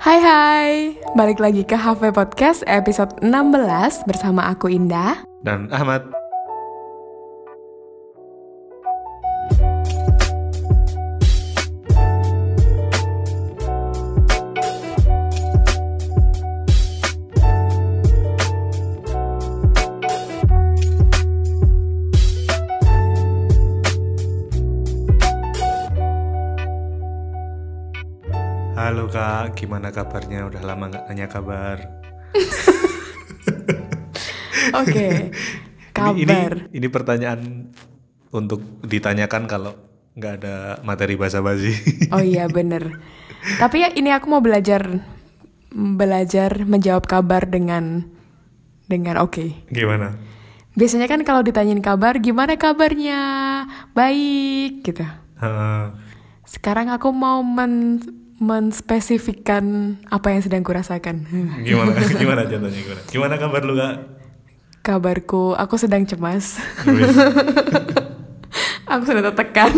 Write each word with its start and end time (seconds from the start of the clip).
Hai 0.00 0.16
hai, 0.16 0.96
balik 1.12 1.44
lagi 1.44 1.60
ke 1.60 1.76
HV 1.76 2.16
Podcast 2.16 2.64
episode 2.64 3.20
16 3.20 4.08
bersama 4.08 4.48
aku 4.48 4.72
Indah 4.72 5.20
dan 5.44 5.68
Ahmad. 5.68 6.19
Gimana 29.90 30.06
kabarnya? 30.06 30.46
Udah 30.46 30.62
lama 30.62 30.84
nggak 30.86 31.04
tanya 31.10 31.26
kabar. 31.26 31.78
Oke, 34.80 35.06
Ini, 35.10 35.34
kabar 35.90 36.70
ini, 36.70 36.78
ini 36.78 36.86
pertanyaan 36.86 37.40
untuk 38.30 38.62
ditanyakan 38.86 39.50
kalau 39.50 39.74
nggak 40.14 40.32
ada 40.38 40.78
materi 40.86 41.18
bahasa 41.18 41.42
basi. 41.42 41.74
Oh 42.14 42.22
iya 42.22 42.46
bener 42.46 43.02
Tapi 43.58 43.82
ya 43.82 43.90
ini 43.90 44.14
aku 44.14 44.30
mau 44.30 44.38
belajar 44.38 45.02
Belajar 45.74 46.62
menjawab 46.66 47.06
kabar 47.10 47.50
dengan 47.50 48.06
Dengan 48.86 49.18
oke 49.18 49.66
Gimana? 49.74 50.14
Biasanya 50.78 51.10
kan 51.10 51.26
kalau 51.26 51.42
ditanyain 51.42 51.82
kabar 51.82 52.22
Gimana 52.22 52.54
kabarnya? 52.54 53.20
Baik 53.96 54.86
gitu 54.86 55.02
Heeh. 55.40 55.82
Sekarang 56.46 56.94
aku 56.94 57.10
mau 57.10 57.42
men 57.42 57.98
menspesifikkan 58.40 59.96
apa 60.08 60.32
yang 60.32 60.40
sedang 60.40 60.64
kurasakan. 60.64 61.28
gimana? 61.68 61.92
Gimana 62.08 62.42
contohnya 62.48 62.80
gimana? 62.80 63.00
Gimana 63.06 63.34
kabar 63.36 63.62
lu 63.62 63.74
kak? 63.76 63.94
Kabarku, 64.80 65.52
aku 65.54 65.76
sedang 65.76 66.08
cemas. 66.08 66.56
Aku 68.90 69.06
sudah 69.06 69.22
tertekan. 69.30 69.70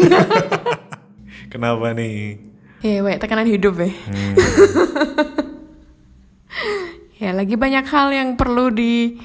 Kenapa 1.52 1.92
nih? 1.92 2.40
ya, 2.80 3.04
weh, 3.04 3.20
tekanan 3.20 3.44
hidup 3.44 3.76
ya. 3.76 3.92
Hmm, 4.08 4.32
Ya, 7.20 7.30
lagi 7.30 7.54
banyak 7.54 7.86
hal 7.86 8.08
yang 8.10 8.34
perlu 8.34 8.72
di 8.74 9.20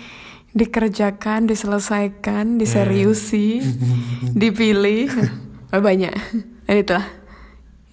dikerjakan, 0.54 1.50
diselesaikan, 1.50 2.62
diseriusi, 2.62 3.58
dipilih. 4.38 5.10
Oh, 5.74 5.82
banyak. 5.82 6.14
Dan 6.70 6.76
itulah. 6.78 7.08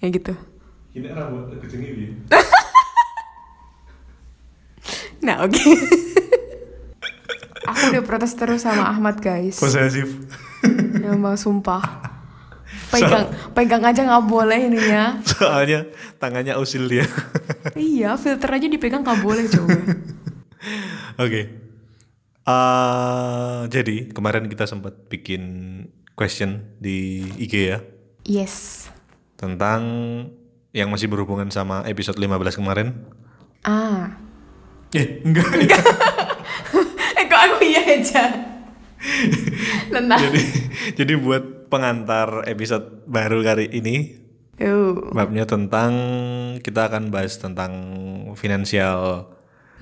Ya 0.03 0.13
gitu. 0.13 0.37
Ini 0.95 1.07
rambut 1.11 1.51
kucing 1.59 1.81
ini. 1.83 2.07
Nah, 5.25 5.41
oke. 5.41 5.57
aku 7.65 7.81
udah 7.89 8.03
protes 8.05 8.37
terus 8.37 8.61
sama 8.61 8.93
Ahmad, 8.93 9.17
guys. 9.17 9.57
Posesif. 9.57 10.21
Emang 11.01 11.33
sumpah. 11.33 11.81
Pegang, 12.93 13.33
pegang 13.57 13.81
aja 13.81 14.05
nggak 14.05 14.25
boleh 14.29 14.69
ini 14.69 14.77
ya. 14.77 15.17
Soalnya 15.25 15.89
tangannya 16.21 16.53
usil 16.55 16.85
dia. 16.85 17.09
iya, 17.73 18.13
filter 18.21 18.53
aja 18.53 18.69
dipegang 18.69 19.01
nggak 19.01 19.25
boleh 19.25 19.49
coba. 19.49 19.73
Oke. 21.25 21.41
Eh, 22.45 23.59
jadi 23.73 24.13
kemarin 24.13 24.45
kita 24.45 24.69
sempat 24.69 25.09
bikin 25.09 25.41
question 26.13 26.77
di 26.77 27.25
IG 27.41 27.53
ya 27.73 27.79
Yes. 28.21 28.85
tentang 29.33 29.81
yang 30.75 30.91
masih 30.91 31.07
berhubungan 31.07 31.47
sama 31.47 31.87
episode 31.87 32.19
15 32.19 32.59
kemarin. 32.59 32.91
Ah. 33.63 34.19
Eh, 34.91 35.19
enggak. 35.25 35.47
eh 37.15 37.25
kok 37.31 37.41
aku 37.47 37.63
iya 37.63 37.81
aja. 37.95 38.23
Jadi 39.95 40.41
jadi 40.99 41.13
buat 41.15 41.71
pengantar 41.71 42.43
episode 42.51 43.07
baru 43.07 43.39
kali 43.39 43.71
ini 43.71 44.25
Uh, 44.55 45.11
babnya 45.11 45.43
tentang 45.43 45.91
kita 46.63 46.87
akan 46.87 47.11
bahas 47.11 47.35
tentang 47.35 47.75
financial 48.39 49.27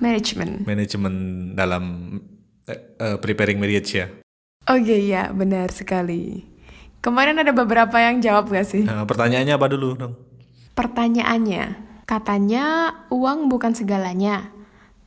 management. 0.02 0.66
management 0.66 1.18
dalam 1.54 1.84
eh, 2.66 2.98
eh, 2.98 3.16
preparing 3.22 3.62
marriage 3.62 3.94
ya. 3.94 4.10
Oke, 4.66 4.98
ya 4.98 5.30
benar 5.30 5.70
sekali. 5.70 6.42
Kemarin 6.98 7.38
ada 7.38 7.54
beberapa 7.54 8.02
yang 8.02 8.18
jawab 8.18 8.50
gak 8.50 8.66
sih? 8.66 8.82
Nah, 8.82 9.06
pertanyaannya 9.06 9.54
apa 9.54 9.70
dulu 9.70 9.94
dong? 9.94 10.18
Pertanyaannya, 10.74 11.64
katanya 12.02 12.90
uang 13.06 13.46
bukan 13.46 13.78
segalanya, 13.78 14.50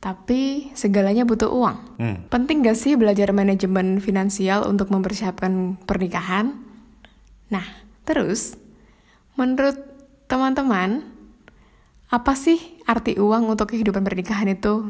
tapi 0.00 0.72
segalanya 0.72 1.28
butuh 1.28 1.52
uang. 1.52 1.78
Hmm. 2.00 2.16
Penting 2.32 2.64
gak 2.64 2.80
sih 2.80 2.96
belajar 2.96 3.36
manajemen 3.36 4.00
finansial 4.00 4.64
untuk 4.64 4.88
mempersiapkan 4.88 5.76
pernikahan? 5.84 6.56
Nah, 7.52 7.64
terus, 8.08 8.56
menurut 9.36 9.76
teman-teman, 10.24 11.04
apa 12.08 12.32
sih 12.32 12.80
arti 12.88 13.20
uang 13.20 13.52
untuk 13.52 13.68
kehidupan 13.68 14.00
pernikahan 14.00 14.48
itu? 14.48 14.88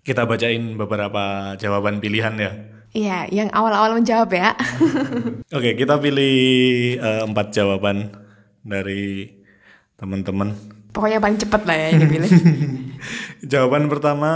Kita 0.00 0.24
bacain 0.24 0.80
beberapa 0.80 1.52
jawaban 1.60 2.00
pilihan 2.00 2.34
ya. 2.40 2.52
Iya, 2.92 3.18
yang 3.32 3.48
awal-awal 3.52 3.96
menjawab 3.96 4.32
ya. 4.32 4.52
Oke, 5.56 5.76
kita 5.76 5.96
pilih 6.00 6.36
eh, 7.00 7.22
empat 7.24 7.52
jawaban 7.56 8.12
dari 8.64 9.41
teman-teman. 10.02 10.58
Pokoknya 10.90 11.22
paling 11.22 11.38
cepat 11.38 11.62
lah 11.62 11.76
ya 11.78 11.86
yang 11.94 12.00
dipilih. 12.02 12.30
Jawaban 13.54 13.86
pertama 13.86 14.30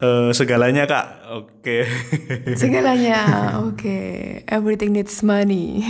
eh, 0.00 0.32
segalanya 0.32 0.88
kak. 0.88 1.06
Oke. 1.36 1.84
Segalanya, 2.60 3.20
oke. 3.60 3.98
Everything 4.48 4.96
needs 4.96 5.20
money. 5.20 5.84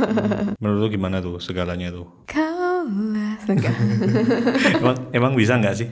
Menurut 0.62 0.78
lu 0.78 0.88
gimana 0.88 1.18
tuh 1.18 1.42
segalanya 1.42 1.90
tuh? 1.90 2.06
Kaulah 2.30 3.36
enggak. 3.50 3.76
Emang, 4.78 4.96
emang 5.10 5.32
bisa 5.34 5.58
nggak 5.58 5.76
sih? 5.76 5.88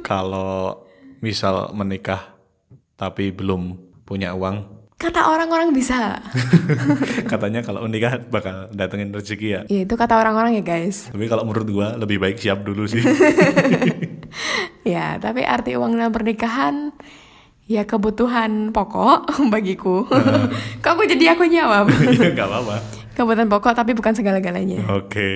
Kalau 0.00 0.88
misal 1.20 1.70
menikah 1.76 2.34
tapi 2.96 3.30
belum 3.30 3.78
punya 4.02 4.32
uang, 4.34 4.83
Kata 5.04 5.20
orang-orang 5.28 5.76
bisa. 5.76 6.16
katanya 7.32 7.60
kalau 7.60 7.84
menikah 7.84 8.24
bakal 8.32 8.72
datengin 8.72 9.12
rezeki 9.12 9.48
ya. 9.52 9.60
Ya, 9.68 9.84
itu 9.84 9.94
kata 9.94 10.16
orang-orang 10.16 10.56
ya 10.56 10.64
guys. 10.64 11.12
Tapi 11.12 11.28
kalau 11.28 11.44
menurut 11.44 11.68
gua 11.68 11.88
lebih 12.00 12.16
baik 12.16 12.40
siap 12.40 12.64
dulu 12.64 12.88
sih. 12.88 13.04
Ya, 14.84 15.16
tapi 15.16 15.40
arti 15.40 15.78
uang 15.80 15.96
dalam 15.96 16.12
pernikahan 16.12 16.92
ya 17.64 17.88
kebutuhan 17.88 18.68
pokok 18.68 19.32
bagiku. 19.54 20.04
Kok 20.84 20.90
aku 20.90 21.08
jadi 21.08 21.32
aku 21.32 21.48
jawab? 21.48 21.88
Iya 21.88 22.36
nggak 22.36 22.48
apa-apa. 22.48 22.76
kebutuhan 23.14 23.48
pokok 23.48 23.72
tapi 23.72 23.96
bukan 23.96 24.12
segala-galanya. 24.12 24.84
Oke, 24.92 25.30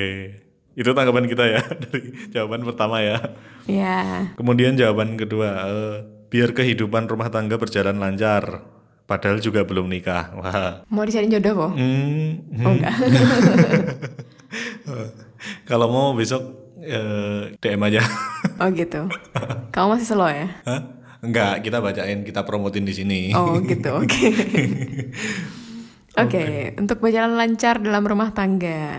itu 0.75 0.91
tanggapan 0.93 1.31
kita 1.31 1.45
ya 1.49 1.63
dari 1.65 2.13
jawaban 2.29 2.67
pertama 2.67 3.01
ya. 3.01 3.23
Ya. 3.65 4.29
Kemudian 4.37 4.77
jawaban 4.77 5.17
kedua, 5.17 5.49
eh, 5.65 5.95
biar 6.29 6.53
kehidupan 6.53 7.09
rumah 7.09 7.33
tangga 7.33 7.57
berjalan 7.57 7.97
lancar, 7.97 8.67
padahal 9.09 9.41
juga 9.41 9.65
belum 9.65 9.89
nikah. 9.89 10.37
Wah, 10.37 10.85
Mau 10.87 11.03
dicari 11.03 11.27
jodoh 11.27 11.67
kok? 11.67 11.73
hmm, 11.75 12.61
Oh 12.61 12.73
enggak. 12.77 12.95
kalau 15.65 15.89
mau 15.89 16.13
besok 16.13 16.45
eh, 16.79 17.57
DM 17.59 17.83
aja. 17.83 18.05
Oh 18.59 18.75
gitu. 18.75 19.07
Kamu 19.71 19.95
masih 19.95 20.07
slow 20.11 20.27
ya? 20.27 20.51
Hah? 20.67 20.83
Enggak, 21.23 21.63
kita 21.63 21.79
bacain, 21.79 22.27
kita 22.27 22.43
promotin 22.43 22.83
di 22.83 22.91
sini. 22.91 23.31
Oh 23.31 23.63
gitu, 23.63 23.95
oke. 24.03 24.27
Oke, 26.19 26.75
untuk 26.75 26.99
berjalan 26.99 27.39
lancar 27.39 27.79
dalam 27.79 28.03
rumah 28.03 28.35
tangga, 28.35 28.99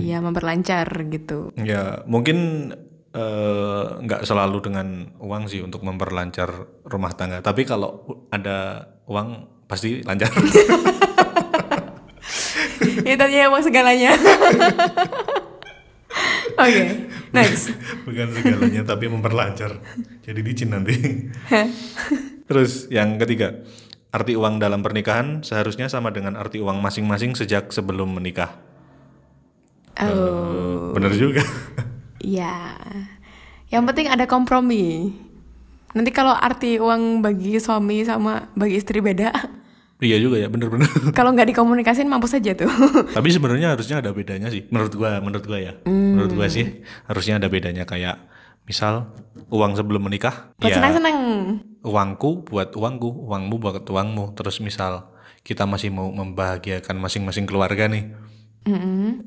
ya 0.00 0.24
memperlancar 0.24 0.88
gitu. 1.12 1.52
Ya, 1.60 2.00
mungkin 2.08 2.72
eh, 3.14 3.84
nggak 4.02 4.26
selalu 4.26 4.58
dengan 4.60 5.14
uang 5.22 5.46
sih 5.46 5.62
untuk 5.62 5.86
memperlancar 5.86 6.50
rumah 6.84 7.14
tangga. 7.14 7.40
Tapi 7.40 7.62
kalau 7.62 8.02
ada 8.34 8.90
uang 9.06 9.46
pasti 9.70 10.02
lancar. 10.02 10.30
ya 13.08 13.14
tadinya 13.14 13.48
emang 13.48 13.62
segalanya. 13.62 14.12
Oke, 16.54 17.10
next. 17.34 17.74
Bukan 18.06 18.30
segalanya, 18.30 18.86
tapi 18.86 19.10
memperlancar. 19.10 19.82
Jadi 20.22 20.40
licin 20.44 20.70
nanti. 20.70 20.94
Terus 22.46 22.86
yang 22.94 23.18
ketiga, 23.18 23.66
arti 24.14 24.38
uang 24.38 24.62
dalam 24.62 24.86
pernikahan 24.86 25.42
seharusnya 25.42 25.90
sama 25.90 26.14
dengan 26.14 26.38
arti 26.38 26.62
uang 26.62 26.78
masing-masing 26.78 27.34
sejak 27.34 27.74
sebelum 27.74 28.14
menikah. 28.14 28.62
Oh, 29.98 30.94
Bener 30.94 31.10
juga. 31.18 31.42
Ya. 32.24 32.74
Yang 33.68 33.82
penting 33.92 34.06
ada 34.08 34.24
kompromi. 34.24 35.12
Nanti 35.94 36.10
kalau 36.10 36.34
arti 36.34 36.80
uang 36.80 37.22
bagi 37.22 37.60
suami 37.62 38.02
sama 38.02 38.50
bagi 38.56 38.82
istri 38.82 38.98
beda, 38.98 39.30
Iya 40.02 40.18
juga 40.18 40.36
ya, 40.42 40.50
bener-bener. 40.50 40.90
Kalau 41.18 41.30
nggak 41.30 41.54
dikomunikasin 41.54 42.10
mampus 42.10 42.34
aja 42.34 42.52
tuh. 42.52 42.68
Tapi 43.16 43.28
sebenarnya 43.30 43.78
harusnya 43.78 44.02
ada 44.02 44.10
bedanya 44.10 44.50
sih, 44.50 44.66
menurut 44.68 44.92
gua, 44.98 45.22
menurut 45.22 45.44
gua 45.46 45.58
ya. 45.62 45.72
Menurut 45.86 46.34
gua 46.34 46.50
sih 46.50 46.82
harusnya 47.06 47.38
ada 47.38 47.46
bedanya 47.46 47.86
kayak 47.86 48.18
misal 48.66 49.14
uang 49.54 49.78
sebelum 49.78 50.02
menikah, 50.04 50.50
Buat 50.58 50.72
ya 50.72 50.76
senang-senang. 50.80 51.16
uangku 51.84 52.48
buat 52.48 52.74
uangku, 52.74 53.28
uangmu 53.28 53.56
buat 53.60 53.86
uangmu. 53.86 54.34
Terus 54.34 54.58
misal 54.58 55.14
kita 55.46 55.62
masih 55.62 55.94
mau 55.94 56.10
membahagiakan 56.10 56.96
masing-masing 56.98 57.46
keluarga 57.46 57.86
nih, 57.86 58.10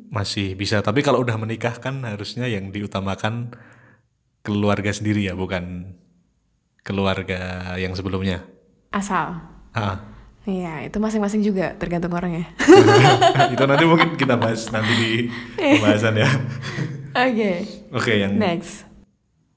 Masih 0.09 0.57
bisa. 0.57 0.81
Tapi 0.81 1.05
kalau 1.05 1.21
udah 1.21 1.37
menikah 1.37 1.77
kan 1.77 2.01
harusnya 2.01 2.49
yang 2.49 2.73
diutamakan 2.73 3.53
keluarga 4.41 4.89
sendiri 4.89 5.29
ya, 5.29 5.37
bukan 5.37 5.93
keluarga 6.81 7.73
yang 7.77 7.93
sebelumnya. 7.93 8.47
Asal. 8.89 9.37
Ah. 9.75 10.01
Iya, 10.47 10.87
itu 10.87 10.95
masing-masing 11.03 11.43
juga 11.43 11.75
tergantung 11.75 12.15
orangnya. 12.15 12.47
itu 13.53 13.63
nanti 13.67 13.83
mungkin 13.83 14.15
kita 14.15 14.39
bahas 14.39 14.71
nanti 14.71 14.93
di 14.95 15.11
pembahasan 15.59 16.15
ya. 16.15 16.29
Oke. 17.11 17.51
Oke, 17.91 18.13
yang 18.15 18.39
Next. 18.39 18.87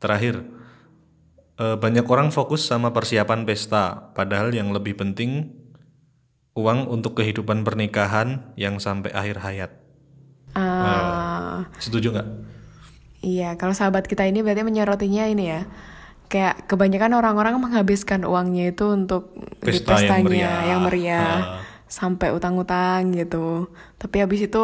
terakhir. 0.02 0.42
Eh, 1.60 1.76
banyak 1.78 2.02
orang 2.08 2.34
fokus 2.34 2.66
sama 2.66 2.90
persiapan 2.90 3.46
pesta, 3.46 4.10
padahal 4.18 4.50
yang 4.50 4.74
lebih 4.74 4.98
penting 4.98 5.59
uang 6.60 6.86
untuk 6.86 7.16
kehidupan 7.16 7.64
pernikahan 7.64 8.52
yang 8.54 8.76
sampai 8.76 9.08
akhir 9.10 9.40
hayat. 9.40 9.70
Ah, 10.52 11.64
Setuju 11.78 12.10
nggak? 12.10 12.28
iya, 13.20 13.54
kalau 13.54 13.70
sahabat 13.70 14.04
kita 14.04 14.24
ini 14.24 14.40
berarti 14.40 14.60
menyorotinya 14.60 15.24
ini 15.26 15.44
ya. 15.46 15.62
Kayak 16.26 16.66
kebanyakan 16.66 17.12
orang-orang 17.12 17.58
menghabiskan 17.58 18.22
uangnya 18.22 18.70
itu 18.70 18.86
untuk 18.86 19.34
di 19.34 19.74
Pesta 19.74 19.98
yang 19.98 20.22
pestanya 20.22 20.24
meriah. 20.24 20.58
yang 20.64 20.80
meriah, 20.82 21.20
Ah. 21.20 21.60
sampai 21.84 22.30
utang-utang 22.30 23.10
gitu. 23.10 23.66
Tapi 23.96 24.16
habis 24.20 24.40
itu 24.42 24.62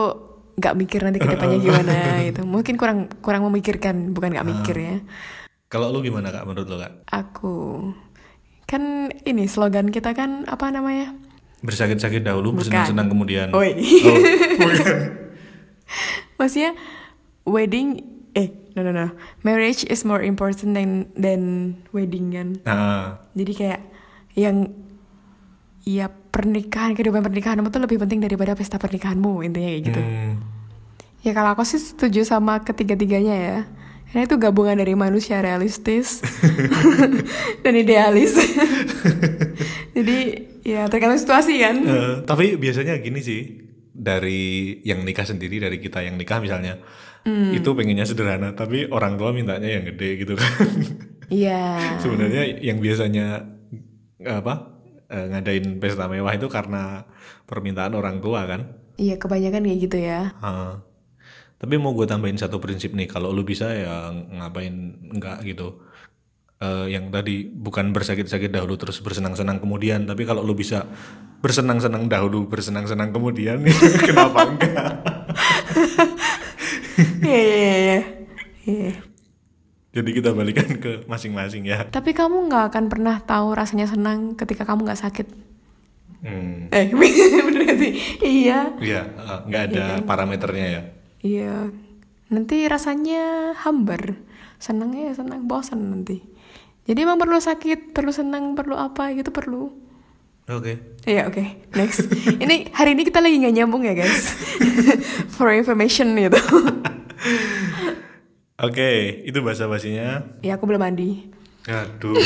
nggak 0.57 0.75
mikir 0.75 1.01
nanti 1.03 1.19
ke 1.19 1.27
depannya 1.27 1.59
gimana 1.59 1.93
gitu. 2.31 2.47
Mungkin 2.47 2.75
kurang 2.77 2.99
kurang 3.19 3.43
memikirkan, 3.45 4.15
bukan 4.15 4.31
nggak 4.33 4.47
mikir 4.47 4.77
ya. 4.79 4.97
Kalau 5.67 5.91
lu 5.91 6.01
gimana 6.01 6.31
kak? 6.31 6.47
Menurut 6.47 6.67
lu 6.67 6.79
kak? 6.79 6.93
Aku 7.11 7.55
kan 8.65 8.83
ini 9.23 9.47
slogan 9.47 9.91
kita 9.91 10.11
kan 10.11 10.47
apa 10.47 10.71
namanya? 10.71 11.15
Bersakit-sakit 11.67 12.23
dahulu, 12.23 12.63
bersenang-senang 12.63 13.11
kemudian. 13.11 13.51
Oi. 13.51 13.71
Oh, 14.07 14.19
bukan. 14.63 14.97
Maksudnya 16.39 16.73
wedding 17.43 18.03
eh 18.37 18.53
no 18.77 18.85
no 18.85 18.93
no 18.93 19.09
marriage 19.41 19.81
is 19.89 20.05
more 20.05 20.21
important 20.21 20.77
than 20.77 21.09
than 21.17 21.41
wedding 21.91 22.37
kan. 22.37 22.49
Nah, 22.63 23.25
Jadi 23.33 23.53
kayak 23.57 23.81
yang 24.37 24.69
ya 25.83 26.13
pernikahan 26.13 26.93
kehidupan 26.93 27.25
pernikahanmu 27.25 27.73
tuh 27.73 27.81
lebih 27.81 27.97
penting 27.97 28.21
daripada 28.21 28.53
pesta 28.53 28.77
pernikahanmu 28.77 29.41
intinya 29.41 29.69
kayak 29.73 29.83
gitu. 29.89 30.01
hmm, 30.03 30.33
Ya 31.25 31.33
kalau 31.33 31.57
aku 31.57 31.65
sih 31.65 31.81
setuju 31.81 32.23
sama 32.29 32.61
ketiga-tiganya 32.61 33.35
ya. 33.35 33.59
Karena 34.07 34.23
itu 34.29 34.37
gabungan 34.39 34.79
dari 34.79 34.95
manusia 34.95 35.41
realistis 35.41 36.21
dan 37.65 37.73
idealis. 37.75 38.37
Jadi 39.97 40.46
ya 40.67 40.91
tergantung 40.91 41.17
situasi 41.17 41.63
kan. 41.63 41.77
eh, 41.81 42.15
tapi 42.27 42.59
biasanya 42.59 42.99
gini 42.99 43.23
sih, 43.23 43.41
dari 43.89 44.43
yang 44.83 45.01
nikah 45.01 45.23
sendiri, 45.23 45.57
dari 45.57 45.79
kita 45.79 46.03
yang 46.03 46.19
nikah 46.19 46.43
misalnya, 46.43 46.83
Hmm. 47.23 47.51
itu 47.51 47.75
pengennya 47.75 48.07
sederhana, 48.07 48.55
tapi 48.55 48.87
orang 48.87 49.15
tua 49.15 49.31
mintanya 49.31 49.67
yang 49.69 49.83
gede 49.85 50.11
gitu 50.21 50.35
kan. 50.35 50.51
Iya. 51.27 51.75
Sebenarnya 52.03 52.63
yang 52.63 52.79
biasanya 52.79 53.43
apa 54.23 54.79
eh, 55.07 55.27
ngadain 55.29 55.79
pesta 55.79 56.07
mewah 56.07 56.31
itu 56.31 56.47
karena 56.47 57.03
permintaan 57.43 57.95
orang 57.95 58.19
tua 58.19 58.47
kan. 58.47 58.79
Iya 58.95 59.19
kebanyakan 59.19 59.67
kayak 59.67 59.81
gitu 59.81 59.99
ya. 59.99 60.31
Ah. 60.39 60.87
Tapi 61.57 61.75
mau 61.77 61.91
gue 61.93 62.05
tambahin 62.05 62.37
satu 62.37 62.61
prinsip 62.61 62.93
nih, 62.93 63.09
kalau 63.09 63.33
lu 63.33 63.43
bisa 63.43 63.73
ya 63.73 64.13
ngapain 64.13 64.75
enggak 65.11 65.43
gitu. 65.43 65.83
Eh, 66.57 66.87
yang 66.89 67.13
tadi 67.13 67.45
bukan 67.45 67.93
bersakit-sakit 67.93 68.49
dahulu 68.49 68.81
terus 68.81 69.05
bersenang-senang 69.05 69.61
kemudian, 69.61 70.09
tapi 70.09 70.25
kalau 70.25 70.41
lu 70.41 70.57
bisa 70.57 70.89
bersenang-senang 71.45 72.09
dahulu, 72.09 72.49
bersenang-senang 72.49 73.13
kemudian, 73.13 73.61
kenapa 74.09 74.41
enggak? 74.49 74.85
Iya 77.21 77.37
iya 77.45 77.77
iya. 77.77 78.01
Iya. 78.65 78.93
Jadi 79.93 80.11
kita 80.17 80.33
balikan 80.33 80.81
ke 80.81 81.05
masing-masing 81.05 81.69
ya. 81.69 81.85
Tapi 81.93 82.17
kamu 82.17 82.49
nggak 82.49 82.73
akan 82.73 82.85
pernah 82.89 83.21
tahu 83.21 83.53
rasanya 83.53 83.85
senang 83.85 84.33
ketika 84.33 84.65
kamu 84.65 84.89
nggak 84.89 85.03
sakit. 85.05 85.29
Hmm, 86.25 86.73
Eh 86.73 86.89
bener 87.53 87.69
sih? 87.77 87.93
Iya. 88.25 88.81
iya, 88.81 89.03
eh, 89.13 89.41
nggak 89.45 89.63
ada 89.77 89.85
parameternya 90.09 90.67
ya. 90.73 90.83
Iya. 91.21 91.57
Nanti 92.33 92.65
rasanya 92.65 93.53
hambar. 93.61 94.17
Senangnya 94.57 95.13
ya 95.13 95.21
senang, 95.21 95.45
bosan 95.45 95.93
nanti. 95.93 96.25
Jadi 96.87 96.99
emang 97.03 97.19
perlu 97.19 97.43
sakit, 97.43 97.91
perlu 97.91 98.15
senang, 98.15 98.55
perlu 98.55 98.79
apa 98.79 99.11
gitu 99.11 99.35
perlu. 99.35 99.75
Oke. 100.47 101.03
Iya 101.03 101.27
oke, 101.27 101.43
next. 101.75 102.07
ini 102.43 102.71
hari 102.71 102.95
ini 102.95 103.03
kita 103.03 103.19
lagi 103.19 103.43
nggak 103.43 103.55
nyambung 103.59 103.83
ya 103.83 103.99
guys. 103.99 104.31
For 105.35 105.51
information 105.51 106.15
gitu. 106.15 106.39
Oke, 108.57 109.21
itu 109.29 109.37
bahasa 109.45 109.69
basinya. 109.69 110.25
ya 110.41 110.57
aku 110.57 110.65
belum 110.65 110.81
mandi. 110.81 111.29
Aduh, 111.69 112.17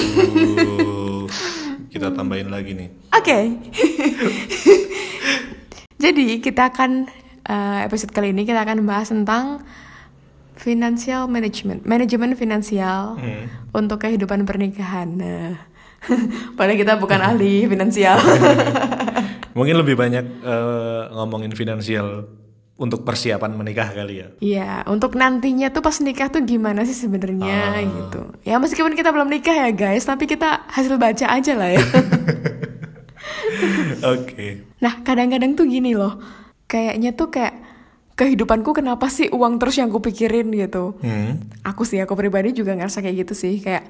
kita 1.90 2.14
tambahin 2.14 2.54
lagi 2.54 2.70
nih. 2.78 2.86
Oke. 3.10 3.58
Jadi 5.98 6.38
kita 6.38 6.70
akan 6.70 7.10
eh, 7.50 7.78
episode 7.82 8.14
kali 8.14 8.30
ini 8.30 8.46
kita 8.46 8.62
akan 8.62 8.86
bahas 8.86 9.10
tentang 9.10 9.66
financial 10.60 11.24
management, 11.24 11.88
manajemen 11.88 12.36
finansial 12.36 13.16
Hmm. 13.16 13.48
untuk 13.72 14.04
kehidupan 14.04 14.44
pernikahan. 14.44 15.08
Nah, 15.16 15.56
padahal 16.56 16.76
kita 16.76 17.00
bukan 17.00 17.16
ahli 17.16 17.64
finansial. 17.64 18.20
Mungkin 19.56 19.80
lebih 19.80 19.96
banyak 19.96 20.24
eh, 20.44 21.02
ngomongin 21.10 21.56
finansial 21.56 22.28
untuk 22.76 23.04
persiapan 23.04 23.52
menikah 23.52 23.92
kali 23.92 24.24
ya. 24.24 24.28
Iya, 24.40 24.72
untuk 24.88 25.12
nantinya 25.12 25.68
tuh 25.68 25.84
pas 25.84 25.96
nikah 26.00 26.32
tuh 26.32 26.44
gimana 26.44 26.84
sih 26.84 26.96
sebenarnya 26.96 27.76
gitu. 27.84 28.20
Ya 28.40 28.56
meskipun 28.56 28.96
kita 28.96 29.12
belum 29.12 29.28
nikah 29.28 29.52
ya 29.52 29.70
guys, 29.72 30.04
tapi 30.04 30.24
kita 30.24 30.64
hasil 30.68 30.96
baca 30.96 31.26
aja 31.28 31.52
lah 31.56 31.76
ya. 31.76 31.82
Oke. 34.16 34.64
Nah, 34.80 35.04
kadang-kadang 35.04 35.52
tuh 35.52 35.68
gini 35.68 35.92
loh. 35.92 36.16
Kayaknya 36.64 37.12
tuh 37.12 37.28
kayak 37.28 37.54
kehidupanku 38.20 38.76
kenapa 38.76 39.08
sih 39.08 39.26
uang 39.26 39.56
terus 39.56 39.74
yang 39.74 39.88
kupikirin 39.88 40.52
gitu. 40.52 41.00
Hmm. 41.00 41.40
Aku 41.64 41.82
sih, 41.82 41.96
aku 41.96 42.12
pribadi 42.12 42.52
juga 42.52 42.76
ngerasa 42.76 43.00
kayak 43.00 43.24
gitu 43.24 43.32
sih. 43.34 43.56
Kayak, 43.58 43.88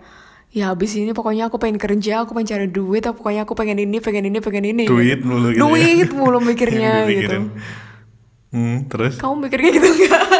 ya 0.48 0.70
habis 0.70 0.94
ini 0.94 1.10
pokoknya 1.10 1.50
aku 1.50 1.58
pengen 1.58 1.76
kerja, 1.76 2.22
aku 2.22 2.32
pengen 2.32 2.48
cari 2.48 2.66
duit, 2.66 3.02
atau 3.02 3.12
pokoknya 3.12 3.42
aku 3.42 3.54
pengen 3.54 3.78
ini, 3.80 3.98
pengen 3.98 4.24
ini, 4.24 4.38
pengen 4.38 4.64
ini. 4.64 4.84
Duit 4.86 5.20
mulu 5.20 5.50
gitu 5.50 5.58
ya. 5.58 5.62
Duit 5.66 6.10
mulu 6.16 6.38
mikirnya 6.38 6.92
gitu. 7.04 7.36
Hmm, 8.50 8.86
terus? 8.86 9.18
Kamu 9.18 9.34
mikir 9.40 9.58
kayak 9.58 9.74
gitu 9.74 9.88
nggak? 9.90 10.22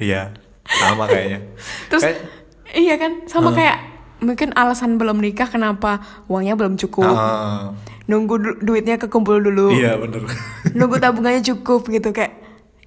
Iya, 0.00 0.32
sama 0.64 1.04
kayaknya. 1.04 1.44
Terus, 1.92 2.02
Kayak- 2.02 2.24
iya 2.72 2.94
kan? 2.96 3.12
Sama 3.24 3.52
kayak, 3.52 3.76
mungkin 4.18 4.48
alasan 4.54 4.96
belum 4.96 5.20
nikah 5.20 5.44
kenapa 5.44 6.00
uangnya 6.24 6.56
belum 6.56 6.80
cukup. 6.80 7.04
Ah, 7.06 7.76
Nunggu 8.04 8.34
du- 8.36 8.58
duitnya 8.58 8.96
kekumpul 8.96 9.38
dulu. 9.38 9.70
iya 9.70 9.94
bener. 9.94 10.24
Nunggu 10.72 10.96
tabungannya 10.96 11.44
cukup 11.44 11.84
gitu. 11.86 12.10
Kayak, 12.10 12.32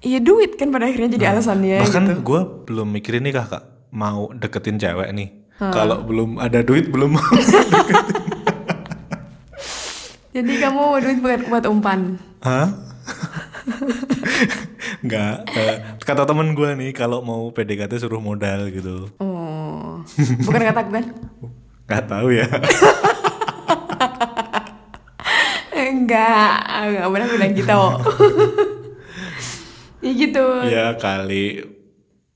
iya 0.04 0.20
duit 0.20 0.54
kan 0.54 0.68
pada 0.68 0.84
akhirnya 0.84 1.16
jadi 1.16 1.32
alasannya 1.32 1.80
Bahkan 1.80 2.04
gitu. 2.04 2.20
gue 2.22 2.40
belum 2.68 2.88
mikirin 2.92 3.24
nikah 3.24 3.48
kak, 3.48 3.64
mau 3.90 4.28
deketin 4.30 4.76
cewek 4.76 5.10
nih. 5.10 5.28
Kalau 5.54 6.02
belum 6.02 6.36
ada 6.36 6.60
duit 6.60 6.90
belum 6.90 7.14
mau. 7.14 7.24
Jadi 10.34 10.52
kamu 10.58 10.82
duit 10.98 11.18
buat, 11.22 11.40
buat 11.46 11.64
umpan. 11.70 12.18
Hah? 12.42 12.66
Enggak. 14.98 15.46
eh, 15.46 15.76
kata 16.02 16.26
temen 16.26 16.58
gue 16.58 16.74
nih 16.74 16.90
kalau 16.90 17.22
mau 17.22 17.54
PDKT 17.54 18.02
suruh 18.02 18.18
modal 18.18 18.66
gitu. 18.68 19.14
Oh, 19.22 20.02
bukan 20.42 20.62
kata 20.64 20.80
kan? 20.90 21.04
Gak 21.86 22.04
tahu 22.10 22.34
ya. 22.34 22.50
Enggak, 25.74 26.54
enggak 26.64 27.08
pernah 27.10 27.28
bilang 27.28 27.52
gitu. 27.54 27.80
ya 30.04 30.12
gitu. 30.12 30.44
ya 30.68 30.84
kali 30.94 31.64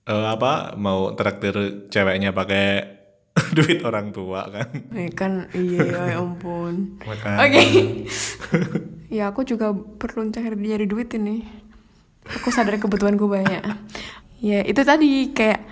eh, 0.03 0.27
apa 0.27 0.75
mau 0.75 1.13
traktir 1.13 1.87
ceweknya 1.93 2.33
pakai 2.33 2.97
duit 3.57 3.85
orang 3.85 4.11
tua 4.11 4.49
kan. 4.49 4.69
Eh, 4.97 5.13
kan 5.13 5.47
iya 5.53 6.17
ya 6.17 6.19
ampun. 6.19 6.99
Oke. 7.05 7.63
ya 9.17 9.31
aku 9.31 9.45
juga 9.45 9.71
perlu 9.73 10.27
cari 10.33 10.57
nyari 10.57 10.89
duit 10.89 11.13
ini. 11.15 11.45
Aku 12.41 12.51
sadar 12.51 12.77
kebutuhanku 12.77 13.31
banyak. 13.31 13.63
Ya 14.43 14.67
itu 14.67 14.83
tadi 14.83 15.31
kayak 15.31 15.63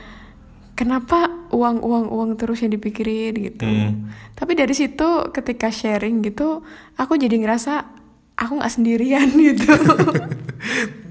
kenapa 0.76 1.48
uang 1.50 1.80
uang 1.80 2.06
uang 2.12 2.30
terus 2.36 2.60
yang 2.60 2.70
dipikirin 2.70 3.32
gitu 3.32 3.64
Hmm. 3.64 4.12
tapi 4.36 4.52
dari 4.52 4.76
situ 4.76 5.32
ketika 5.32 5.72
sharing 5.72 6.20
gitu 6.20 6.60
aku 7.00 7.16
jadi 7.16 7.32
ngerasa 7.32 7.88
aku 8.36 8.60
nggak 8.60 8.74
sendirian 8.76 9.24
gitu 9.48 9.72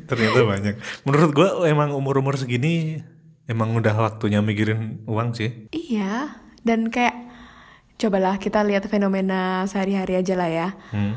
Ternyata 0.06 0.40
banyak. 0.44 0.76
Menurut 1.04 1.32
gua 1.32 1.50
emang 1.64 1.92
umur-umur 1.92 2.36
segini 2.36 3.02
emang 3.46 3.74
udah 3.74 3.94
waktunya 3.96 4.40
mikirin 4.40 5.06
uang 5.06 5.34
sih. 5.34 5.70
iya 5.70 6.34
dan 6.62 6.90
kayak 6.90 7.14
cobalah 7.96 8.36
kita 8.36 8.60
lihat 8.62 8.86
fenomena 8.86 9.64
sehari-hari 9.64 10.18
aja 10.18 10.34
lah 10.34 10.50
ya 10.50 10.68
Hmm. 10.90 11.14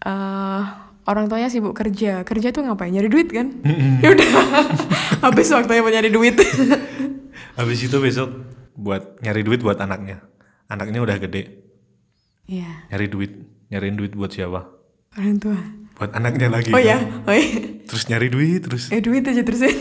eh 0.00 0.62
orang 1.04 1.26
tuanya 1.26 1.46
sibuk 1.46 1.72
kerja 1.72 2.20
kerja 2.22 2.48
tuh 2.50 2.60
ngapain 2.60 2.90
nyari 2.90 3.06
duit 3.06 3.28
kan 3.28 3.54
ya 4.00 4.10
udah 4.10 4.30
habis 5.24 5.48
waktunya 5.48 5.80
buat 5.80 5.92
nyari 5.92 6.10
duit 6.10 6.34
Habis 7.54 7.86
itu 7.86 7.96
besok 7.96 8.34
buat 8.74 9.22
nyari 9.22 9.40
duit 9.40 9.62
buat 9.62 9.78
anaknya. 9.78 10.26
Anaknya 10.66 10.98
udah 11.00 11.16
gede. 11.16 11.62
Iya 12.44 12.90
Nyari 12.90 13.06
duit. 13.06 13.30
Nyariin 13.70 13.94
duit 13.94 14.12
buat 14.12 14.28
siapa? 14.28 14.74
orang 15.14 15.38
tua 15.38 15.54
Buat 15.94 16.10
anaknya 16.12 16.50
lagi. 16.50 16.68
oh 16.68 16.76
kan? 16.76 16.82
ya 16.84 16.98
oh 17.22 17.30
iya 17.30 17.48
Terus 17.84 18.04
nyari 18.06 18.28
duit 18.28 18.60
terus. 18.60 18.88
eh 18.88 18.98
duit 18.98 19.22
aja 19.22 19.40
terus 19.40 19.60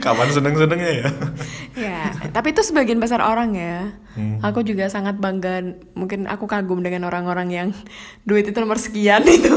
Kapan 0.00 0.28
seneng-senengnya 0.30 0.92
ya? 0.96 1.08
ya 1.76 2.00
tapi 2.30 2.50
itu 2.50 2.62
sebagian 2.62 2.96
besar 2.96 3.20
orang 3.20 3.52
ya 3.52 3.92
Hmm. 4.14 4.38
aku 4.38 4.62
juga 4.62 4.86
sangat 4.86 5.18
bangga 5.18 5.60
mungkin 5.92 6.24
aku 6.24 6.46
kagum 6.46 6.80
dengan 6.80 7.02
orang-orang 7.04 7.48
yang 7.50 7.68
duit 8.22 8.46
itu 8.46 8.54
nomor 8.56 8.78
sekian 8.78 9.20
itu 9.24 9.50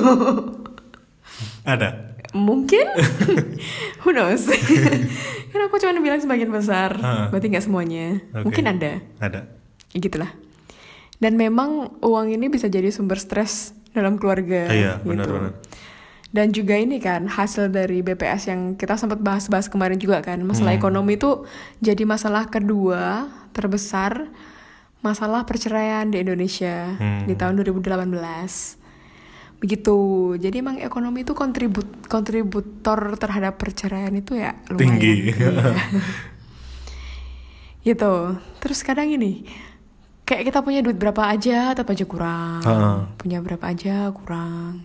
Ada. 1.63 2.17
mungkin 2.33 2.81
who 4.01 4.11
knows 4.11 4.49
kan 5.47 5.59
aku 5.61 5.77
cuma 5.77 5.93
bilang 5.95 6.17
sebagian 6.17 6.49
besar 6.49 6.97
Ah. 6.97 7.29
berarti 7.29 7.47
nggak 7.47 7.63
semuanya 7.63 8.17
Oke. 8.33 8.43
mungkin 8.43 8.65
ada 8.67 8.91
Ada. 9.17 9.45
ya 9.87 9.99
gitulah 9.99 10.33
dan 11.17 11.33
memang 11.33 11.93
uang 11.99 12.27
ini 12.31 12.45
bisa 12.47 12.65
jadi 12.65 12.89
sumber 12.89 13.17
stres 13.17 13.71
dalam 13.91 14.17
keluarga 14.17 14.69
Iya, 14.69 14.99
gitu. 14.99 15.07
benar-benar. 15.07 15.53
Dan 16.27 16.49
juga 16.49 16.75
ini 16.75 16.97
kan 16.97 17.25
hasil 17.25 17.67
dari 17.67 18.01
BPS 18.01 18.47
yang 18.47 18.73
kita 18.75 18.93
sempat 18.93 19.17
bahas-bahas 19.17 19.65
kemarin 19.65 19.95
juga 19.95 20.19
kan 20.19 20.39
masalah 20.39 20.71
Hmm. 20.71 20.79
ekonomi 20.81 21.15
itu 21.15 21.43
jadi 21.79 22.03
masalah 22.03 22.47
kedua 22.47 23.27
terbesar 23.51 24.27
masalah 24.99 25.43
perceraian 25.43 26.05
di 26.05 26.19
Indonesia 26.19 26.95
Hmm. 26.95 27.23
di 27.23 27.33
tahun 27.33 27.55
2018 27.57 28.75
begitu 29.57 29.95
jadi 30.37 30.59
emang 30.59 30.77
ekonomi 30.79 31.21
itu 31.21 31.33
kontribut 31.33 31.85
kontributor 32.05 33.15
terhadap 33.15 33.57
perceraian 33.57 34.11
itu 34.11 34.35
ya 34.35 34.53
lumayan 34.69 34.99
Tinggi. 34.99 35.13
Iya. 35.33 35.73
gitu 37.85 38.35
terus 38.59 38.83
kadang 38.83 39.07
ini 39.07 39.47
kayak 40.27 40.43
kita 40.45 40.59
punya 40.59 40.83
duit 40.83 40.93
berapa 40.93 41.23
aja 41.23 41.71
tetap 41.71 41.87
aja 41.87 42.03
kurang 42.03 42.59
Heeh. 42.61 42.97
punya 43.15 43.39
berapa 43.39 43.63
aja 43.63 44.11
kurang 44.11 44.83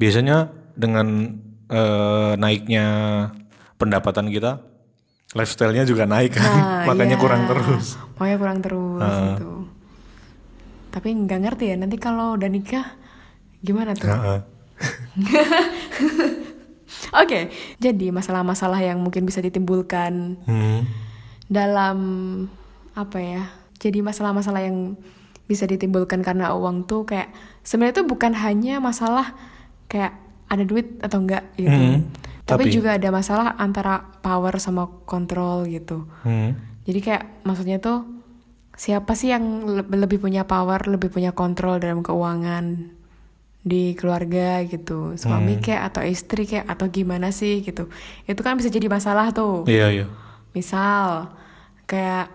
Biasanya 0.00 0.48
dengan 0.74 1.36
eh, 1.66 2.32
naiknya 2.36 2.86
pendapatan 3.76 4.28
kita, 4.28 4.60
lifestyle-nya 5.32 5.82
juga 5.82 6.04
naik 6.04 6.36
kan. 6.36 6.44
Nah, 6.44 6.84
Makanya 6.92 7.16
iya. 7.16 7.22
kurang 7.22 7.42
terus. 7.48 7.96
Makanya 8.16 8.38
kurang 8.38 8.58
terus 8.60 9.00
Ah. 9.02 9.20
gitu. 9.34 9.50
Tapi 10.92 11.08
nggak 11.16 11.40
ngerti 11.40 11.64
ya 11.72 11.76
nanti 11.76 11.96
kalau 11.96 12.36
udah 12.36 12.46
nikah 12.46 12.84
gimana 13.58 13.96
tuh? 13.96 14.12
Heeh. 14.12 14.40
Oke, 17.12 17.48
jadi 17.76 18.08
masalah-masalah 18.08 18.80
yang 18.80 19.00
mungkin 19.00 19.24
bisa 19.24 19.40
ditimbulkan 19.40 20.36
Hmm. 20.44 20.84
dalam 21.46 21.98
apa 22.92 23.18
ya? 23.20 23.42
Jadi 23.76 24.00
masalah-masalah 24.00 24.62
yang 24.62 24.96
bisa 25.44 25.64
ditimbulkan 25.64 26.22
karena 26.22 26.54
uang 26.54 26.84
tuh 26.84 27.04
kayak 27.04 27.28
sebenarnya 27.60 28.00
tuh 28.00 28.08
bukan 28.08 28.32
hanya 28.32 28.78
masalah 28.78 29.34
kayak 29.88 30.16
ada 30.52 30.64
duit 30.68 31.00
atau 31.00 31.24
enggak 31.24 31.48
gitu. 31.56 31.72
Hmm, 31.72 32.12
Tapi, 32.44 32.68
tapi- 32.68 32.74
juga 32.76 33.00
ada 33.00 33.08
masalah 33.08 33.56
antara 33.56 34.04
power 34.20 34.60
sama 34.60 34.84
kontrol 35.08 35.64
gitu. 35.64 36.04
Hmm. 36.22 36.52
Jadi 36.84 36.98
kayak 37.00 37.46
maksudnya 37.48 37.80
tuh 37.80 38.04
siapa 38.76 39.16
sih 39.16 39.32
yang 39.32 39.64
le- 39.64 39.88
lebih 39.88 40.20
punya 40.20 40.44
power, 40.44 40.84
lebih 40.84 41.08
punya 41.08 41.32
kontrol 41.32 41.80
dalam 41.80 42.04
keuangan 42.04 42.92
di 43.62 43.94
keluarga 43.94 44.60
gitu. 44.66 45.14
Suami 45.14 45.62
kayak 45.62 45.94
atau 45.94 46.02
istri 46.02 46.44
kayak 46.44 46.66
atau 46.66 46.90
gimana 46.90 47.30
sih 47.30 47.62
gitu. 47.62 47.86
Itu 48.26 48.42
kan 48.42 48.58
bisa 48.58 48.68
jadi 48.68 48.90
masalah 48.90 49.30
tuh. 49.30 49.62
Iya, 49.70 49.86
iya. 49.88 50.06
Misal 50.52 51.30
kayak 51.86 52.26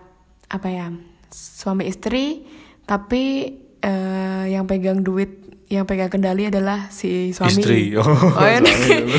apa 0.48 0.68
ya? 0.72 0.86
Suami 1.30 1.84
istri 1.84 2.48
tapi 2.88 3.52
eh, 3.78 4.44
yang 4.48 4.64
pegang 4.64 5.04
duit 5.04 5.47
yang 5.68 5.84
pegang 5.84 6.08
kendali 6.08 6.48
adalah 6.48 6.88
si 6.88 7.36
suami. 7.36 7.60
Istri. 7.60 7.80
Oh, 8.00 8.40
ya. 8.40 8.56
suami 8.64 8.72
dulu. 8.72 9.18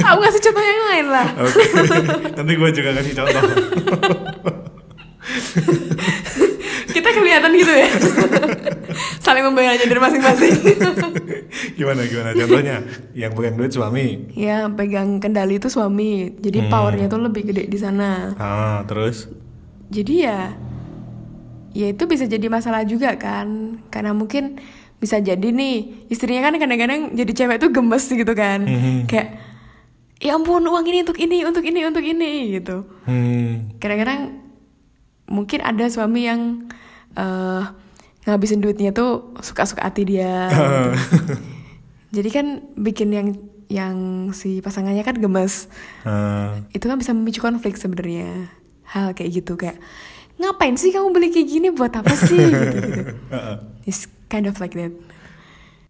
Aku 0.08 0.18
ngasih 0.24 0.42
contoh 0.48 0.62
yang 0.64 0.80
lain 0.88 1.06
lah. 1.12 1.28
Oke. 1.36 1.62
Nanti 2.40 2.52
gue 2.56 2.70
juga 2.72 2.90
kasih 2.96 3.12
contoh. 3.12 3.42
Kita 6.90 7.08
kelihatan 7.12 7.52
gitu 7.60 7.72
ya. 7.76 7.88
Saling 9.20 9.44
membela 9.44 9.76
dari 9.76 10.00
masing-masing. 10.00 10.54
gimana 11.76 12.08
gimana 12.08 12.30
contohnya? 12.32 12.76
Yang 13.12 13.32
pegang 13.36 13.54
duit 13.60 13.72
suami. 13.76 14.06
ya, 14.32 14.66
pegang 14.72 15.20
kendali 15.20 15.60
itu 15.60 15.68
suami. 15.68 16.40
Jadi 16.40 16.72
powernya 16.72 17.06
tuh 17.12 17.20
lebih 17.20 17.52
gede 17.52 17.68
di 17.68 17.78
sana. 17.78 18.32
Ah, 18.40 18.80
terus? 18.88 19.28
Jadi 19.92 20.24
ya 20.24 20.56
ya 21.70 21.86
itu 21.86 22.02
bisa 22.08 22.24
jadi 22.24 22.48
masalah 22.48 22.82
juga 22.88 23.12
kan. 23.20 23.78
Karena 23.92 24.16
mungkin 24.16 24.58
bisa 25.00 25.16
jadi 25.16 25.48
nih 25.48 26.06
istrinya 26.12 26.44
kan 26.44 26.60
kadang-kadang 26.60 27.16
jadi 27.16 27.32
cewek 27.34 27.56
tuh 27.58 27.72
gemes 27.72 28.04
gitu 28.04 28.32
kan. 28.36 28.60
Mhm. 28.62 29.08
Kayak 29.08 29.28
ya 30.20 30.36
ampun 30.36 30.60
uang 30.60 30.84
ini 30.84 31.00
untuk 31.00 31.16
ini, 31.16 31.40
untuk 31.42 31.64
ini, 31.64 31.80
untuk 31.88 32.04
ini 32.04 32.60
gitu. 32.60 32.84
Hmm. 33.08 33.72
kadang-kadang 33.80 34.36
mungkin 35.24 35.64
ada 35.64 35.88
suami 35.88 36.28
yang 36.28 36.68
eh 37.16 37.62
ngabisin 38.20 38.60
duitnya 38.60 38.92
tuh 38.92 39.32
suka-suka 39.40 39.80
hati 39.80 40.04
dia 40.04 40.52
gitu. 40.52 40.92
jadi 42.20 42.28
kan 42.28 42.46
bikin 42.76 43.08
yang 43.10 43.28
yang 43.70 43.96
si 44.34 44.60
pasangannya 44.60 45.00
kan 45.00 45.16
gemes 45.16 45.70
Ah, 46.04 46.58
itu 46.74 46.84
kan 46.84 46.98
bisa 46.98 47.14
memicu 47.16 47.40
konflik 47.40 47.78
sebenarnya 47.78 48.50
hal 48.84 49.14
kayak 49.16 49.40
gitu 49.40 49.54
kayak 49.56 49.78
ngapain 50.36 50.74
sih 50.76 50.90
kamu 50.90 51.14
beli 51.14 51.30
kayak 51.30 51.48
gini 51.48 51.68
buat 51.70 51.94
apa 51.94 52.12
sih 52.12 52.36
gitu 52.60 52.76
gitu 52.76 53.02
Heeh. 53.30 53.56
Kind 54.30 54.46
of 54.46 54.56
like 54.56 54.72
that 54.72 54.94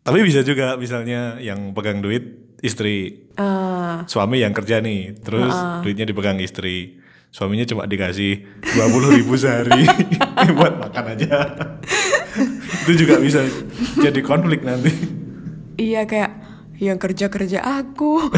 Tapi 0.01 0.25
bisa 0.25 0.41
juga 0.41 0.75
misalnya 0.75 1.37
yang 1.39 1.71
pegang 1.71 2.01
duit 2.01 2.25
istri, 2.59 3.29
Eh, 3.33 3.97
suami 4.05 4.37
yang 4.39 4.51
kerja 4.51 4.81
nih, 4.81 5.17
terus 5.19 5.53
duitnya 5.81 6.05
dipegang 6.05 6.37
istri. 6.39 6.97
Suaminya 7.31 7.63
cuma 7.63 7.85
dikasih 7.85 8.43
20 8.67 8.81
ribu 9.15 9.33
sehari 9.35 9.85
buat 10.57 10.77
makan 10.79 11.05
aja. 11.11 11.53
Itu 12.83 12.93
juga 12.99 13.17
bisa 13.17 13.45
jadi 13.95 14.21
konflik 14.21 14.61
nanti. 14.61 14.89
iya 15.77 16.05
kayak 16.05 16.33
yang 16.77 16.97
kerja 16.97 17.29
kerja 17.29 17.61
aku 17.61 18.25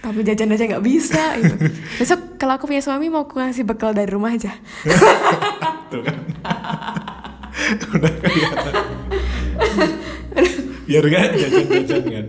tapi 0.00 0.24
jajan 0.24 0.48
aja 0.50 0.64
nggak 0.66 0.80
bisa 0.82 1.22
gitu. 1.36 1.56
besok 1.96 2.20
kalau 2.36 2.56
aku 2.56 2.64
punya 2.64 2.80
suami 2.80 3.08
mau 3.08 3.24
aku 3.24 3.36
ngasih 3.36 3.64
bekal 3.64 3.92
dari 3.92 4.08
rumah 4.08 4.32
aja 4.32 4.52
Tuh 5.88 6.00
kan. 6.00 6.16
Udah 7.94 8.12
kelihatan. 8.16 8.74
Biar 10.86 11.04
gak 11.06 11.26
jajan-jajan 11.32 12.02
kan. 12.04 12.26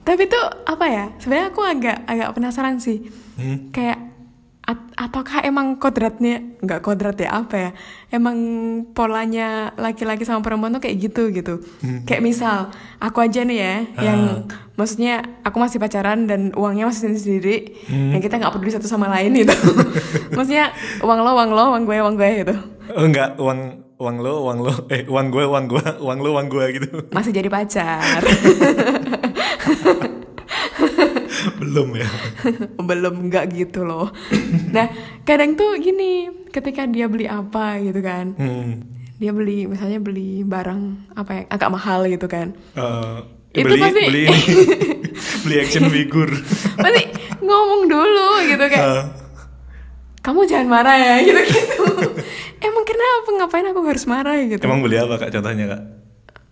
tapi 0.00 0.24
tuh 0.24 0.40
apa 0.64 0.86
ya 0.88 1.04
sebenarnya 1.20 1.46
aku 1.52 1.60
agak 1.60 1.96
agak 2.04 2.28
penasaran 2.32 2.80
sih. 2.80 3.04
Hmm. 3.36 3.68
kayak 3.70 4.00
at- 4.64 4.92
ataukah 4.98 5.46
emang 5.46 5.78
kodratnya 5.78 6.58
nggak 6.58 6.82
kodrat 6.82 7.14
ya 7.14 7.38
apa 7.38 7.54
ya 7.54 7.70
emang 8.08 8.36
polanya 8.90 9.70
laki-laki 9.76 10.24
sama 10.24 10.42
perempuan 10.42 10.74
tuh 10.74 10.82
kayak 10.82 10.96
gitu 10.98 11.28
gitu. 11.30 11.54
Kayak 12.02 12.24
misal 12.24 12.72
aku 12.98 13.20
aja 13.20 13.44
nih 13.44 13.58
ya 13.58 13.74
yang 14.02 14.20
maksudnya 14.74 15.22
aku 15.40 15.56
masih 15.56 15.78
pacaran 15.78 16.24
dan 16.24 16.50
uangnya 16.52 16.88
masih 16.88 17.06
sendiri 17.06 17.20
sendiri 17.20 17.56
dan 17.86 18.18
kita 18.18 18.34
nggak 18.36 18.52
peduli 18.52 18.72
satu 18.72 18.88
sama 18.88 19.06
lain 19.08 19.36
gitu. 19.36 19.54
Maksudnya 20.36 20.72
uang 21.00 21.18
lo 21.20 21.30
uang 21.32 21.50
lo 21.52 21.64
uang 21.72 21.82
gue 21.84 21.96
uang 22.00 22.16
gue 22.16 22.30
gitu 22.42 22.54
Oh, 22.90 23.04
enggak, 23.04 23.36
uang 23.36 23.60
uang 23.96 24.16
lo, 24.18 24.32
uang 24.42 24.58
lo, 24.60 24.72
eh 24.88 25.02
uang 25.04 25.26
gue, 25.28 25.44
uang 25.44 25.64
gue, 25.66 25.84
uang 25.98 26.18
lo, 26.18 26.28
uang 26.32 26.46
gue 26.46 26.64
gitu. 26.72 26.88
masih 27.10 27.32
jadi 27.32 27.48
pacar 27.48 28.22
Belum 31.58 31.92
ya. 31.92 32.08
belum 32.78 33.28
nggak 33.28 33.44
gitu 33.52 33.82
loh 33.82 34.08
nah 34.68 34.88
kadang 35.22 35.52
tuh 35.52 35.76
gini 35.76 36.24
ketika 36.48 36.84
dia 36.84 37.04
beli 37.06 37.26
apa 37.26 37.76
gitu 37.78 38.00
kan 38.00 38.32
Hmm. 38.34 38.86
dia 39.14 39.30
beli 39.30 39.66
misalnya 39.66 39.98
beli 39.98 40.40
barang 40.42 40.80
apa 41.12 41.30
ya 41.34 41.42
agak 41.48 41.70
mahal 41.70 42.06
gitu 42.06 42.24
kan 42.26 42.54
Eh, 42.74 43.16
Itu 43.54 43.66
beli 43.66 43.80
pasti- 43.82 44.06
beli 44.06 44.24
beli 45.44 45.56
action 45.58 45.84
figure. 45.88 46.32
pasti 46.74 47.02
ngomong 47.40 47.82
dulu 47.86 48.28
gitu 48.46 48.64
kayak 48.64 48.80
Hah? 48.80 49.04
kamu 50.20 50.40
jangan 50.44 50.68
marah 50.70 50.96
ya 50.96 51.14
gitu 51.22 51.40
emang 51.40 51.67
kenapa 52.98 53.28
ngapain 53.36 53.66
aku 53.66 53.80
harus 53.86 54.04
marah 54.04 54.34
gitu 54.42 54.58
Emang 54.60 54.82
beli 54.82 54.98
apa 54.98 55.14
kak 55.16 55.30
contohnya 55.30 55.70
kak? 55.70 55.82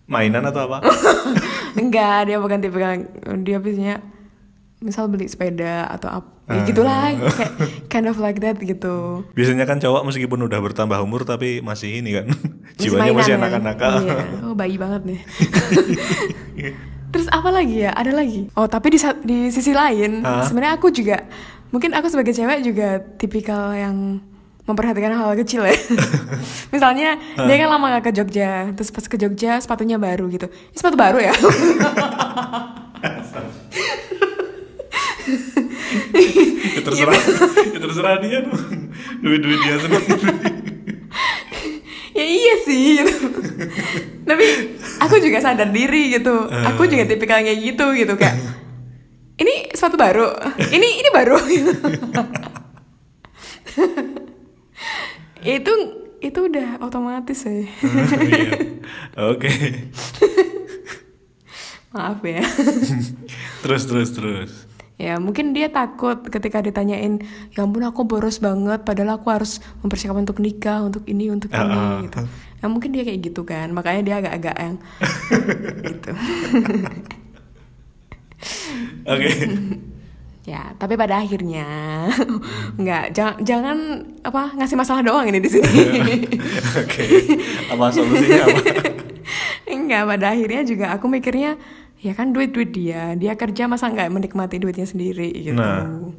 Mainan 0.07 0.39
atau 0.41 0.63
apa? 0.65 0.79
enggak 1.79 2.25
dia 2.25 2.37
bukan 2.39 2.57
tipe 2.57 2.79
dia 3.43 3.57
biasanya 3.59 3.99
misal 4.77 5.05
beli 5.05 5.27
sepeda 5.27 5.83
atau 5.85 6.09
apa 6.13 6.29
ya 6.29 6.35
Ah. 6.47 6.63
gitulah 6.63 7.11
kayak 7.11 7.51
kind 7.91 8.07
of 8.07 8.15
like 8.17 8.39
that 8.39 8.55
gitu 8.55 9.19
Biasanya 9.35 9.67
kan 9.67 9.83
cowok 9.83 10.07
meskipun 10.07 10.39
udah 10.39 10.63
bertambah 10.63 10.95
umur 10.97 11.27
tapi 11.27 11.59
masih 11.59 11.99
ini 11.99 12.15
kan 12.15 12.31
jiwanya 12.79 13.11
masih 13.11 13.35
mainan 13.35 13.51
kan? 13.51 13.61
anak-anak. 13.67 13.99
Iya. 13.99 14.15
Oh 14.47 14.55
bayi 14.55 14.79
banget 14.79 15.01
nih. 15.03 15.19
Terus 17.11 17.27
apa 17.27 17.49
lagi 17.49 17.83
ya? 17.83 17.91
Ada 17.91 18.11
lagi. 18.13 18.47
Oh 18.53 18.63
tapi 18.63 18.87
di 18.89 18.99
di 19.23 19.37
sisi 19.47 19.71
lain, 19.71 20.23
sebenarnya 20.23 20.75
aku 20.75 20.87
juga 20.87 21.23
mungkin 21.67 21.91
aku 21.91 22.07
sebagai 22.07 22.31
cewek 22.31 22.63
juga 22.63 22.87
tipikal 23.19 23.75
yang 23.75 24.23
memperhatikan 24.67 25.15
hal 25.15 25.31
kecil 25.39 25.63
ya. 25.63 25.71
Misalnya 26.75 27.15
dia 27.39 27.55
kan 27.55 27.71
lama 27.71 27.87
gak 27.97 28.11
ke 28.11 28.19
Jogja, 28.19 28.75
terus 28.75 28.91
pas 28.91 29.07
ke 29.07 29.15
Jogja 29.15 29.63
sepatunya 29.63 29.95
baru 29.95 30.27
gitu. 30.27 30.51
Ini 30.51 30.75
sepatu 30.75 30.99
baru 30.99 31.23
ya? 31.23 31.31
ya 36.75 36.81
terserah, 36.83 37.15
ya 37.71 37.79
terserah 37.79 38.19
dia 38.19 38.43
dong. 38.43 38.91
Duit-duit 39.23 39.59
dia 39.63 39.79
sendiri. 39.79 40.19
ya 42.11 42.25
iya 42.27 42.53
sih 42.67 42.99
gitu. 42.99 43.15
Tapi 44.27 44.45
aku 44.99 45.15
juga 45.23 45.39
sadar 45.39 45.71
diri 45.71 46.11
gitu. 46.11 46.51
Aku 46.75 46.91
juga 46.91 47.07
tipikal 47.07 47.39
kayak 47.39 47.59
gitu 47.63 47.95
gitu 47.95 48.19
kayak 48.19 48.35
ini 49.39 49.71
sepatu 49.71 49.95
baru. 49.95 50.35
Ini 50.59 50.87
ini 50.99 51.09
baru. 51.15 51.39
itu 55.43 55.73
itu 56.17 56.39
udah 56.49 56.81
otomatis 56.81 57.45
sih. 57.45 57.69
Iya. 57.69 58.51
Oke. 59.33 59.51
Maaf 61.89 62.19
ya. 62.21 62.41
Terus 63.63 63.83
terus 63.85 64.09
terus. 64.13 64.51
ya 64.97 65.21
mungkin 65.21 65.53
dia 65.53 65.69
takut 65.69 66.25
ketika 66.25 66.57
ditanyain 66.57 67.21
ya 67.53 67.61
ampun 67.61 67.85
aku 67.85 68.09
boros 68.09 68.41
banget 68.41 68.81
padahal 68.81 69.21
aku 69.21 69.29
harus 69.29 69.61
mempersiapkan 69.85 70.25
untuk 70.25 70.41
nikah 70.41 70.81
untuk 70.81 71.05
ini 71.05 71.29
untuk 71.29 71.53
ini 71.53 71.61
Ah, 71.61 72.01
gitu 72.01 72.25
ya 72.57 72.65
mungkin 72.65 72.97
dia 72.97 73.05
kayak 73.05 73.29
gitu 73.29 73.45
kan 73.45 73.69
makanya 73.77 74.01
dia 74.01 74.15
agak-agak 74.17 74.55
yang 74.57 74.75
gitu 75.93 76.11
Oke. 79.05 79.29
Ya 80.47 80.71
tapi 80.79 80.95
pada 80.95 81.19
akhirnya 81.19 81.67
nggak 82.81 83.11
jangan 83.11 83.35
jangan 83.43 83.77
apa 84.23 84.55
ngasih 84.55 84.79
masalah 84.79 85.03
doang 85.03 85.27
ini 85.27 85.43
di 85.43 85.49
sini 85.51 85.83
Oke. 86.81 87.03
Apa 87.67 87.91
solusinya 87.91 88.47
apa? 88.47 88.59
enggak 89.75 90.07
pada 90.07 90.25
akhirnya 90.31 90.61
juga 90.63 90.85
aku 90.95 91.11
mikirnya 91.11 91.59
ya 91.99 92.15
kan 92.15 92.31
duit 92.31 92.55
duit 92.55 92.71
dia 92.71 93.11
dia 93.19 93.35
kerja 93.35 93.67
masa 93.67 93.91
nggak 93.91 94.07
menikmati 94.07 94.55
duitnya 94.55 94.87
sendiri 94.87 95.35
gitu 95.35 95.59
Nah. 95.59 96.15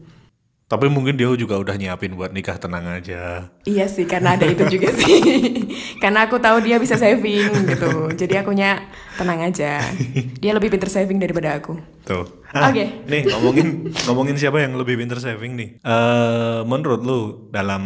Tapi 0.68 0.84
mungkin 0.92 1.16
dia 1.16 1.32
juga 1.32 1.56
udah 1.56 1.80
nyiapin 1.80 2.12
buat 2.12 2.28
nikah 2.28 2.60
tenang 2.60 2.84
aja. 2.84 3.48
Iya 3.64 3.88
sih, 3.88 4.04
karena 4.04 4.36
ada 4.36 4.44
itu 4.44 4.68
juga 4.68 4.92
sih. 4.92 5.16
karena 6.04 6.28
aku 6.28 6.36
tahu 6.36 6.60
dia 6.60 6.76
bisa 6.76 7.00
saving 7.00 7.48
gitu. 7.64 8.12
Jadi 8.12 8.36
akunya 8.36 8.84
tenang 9.16 9.48
aja. 9.48 9.80
Dia 10.44 10.52
lebih 10.52 10.68
pinter 10.68 10.92
saving 10.92 11.16
daripada 11.16 11.56
aku. 11.56 11.80
Tuh. 12.04 12.44
Ah, 12.52 12.68
Oke. 12.68 12.84
Nih 13.08 13.24
ngomongin 13.32 13.96
ngomongin 14.04 14.36
siapa 14.36 14.60
yang 14.60 14.76
lebih 14.76 15.00
pinter 15.00 15.16
saving 15.16 15.56
nih? 15.56 15.80
Eh 15.80 16.60
menurut 16.68 17.00
lu 17.00 17.18
dalam 17.48 17.82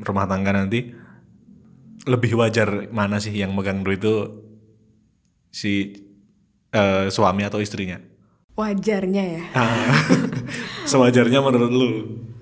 rumah 0.00 0.24
tangga 0.24 0.56
nanti 0.56 0.88
lebih 2.08 2.40
wajar 2.40 2.88
mana 2.88 3.20
sih 3.20 3.36
yang 3.36 3.52
megang 3.52 3.84
duit 3.84 4.00
itu 4.00 4.32
si 5.52 5.92
eh, 6.72 7.12
suami 7.12 7.44
atau 7.44 7.60
istrinya? 7.60 8.00
Wajarnya 8.58 9.24
ya. 9.38 9.42
Ah, 9.54 9.94
Sewajarnya 10.90 11.38
menurut 11.38 11.70
lu? 11.70 11.90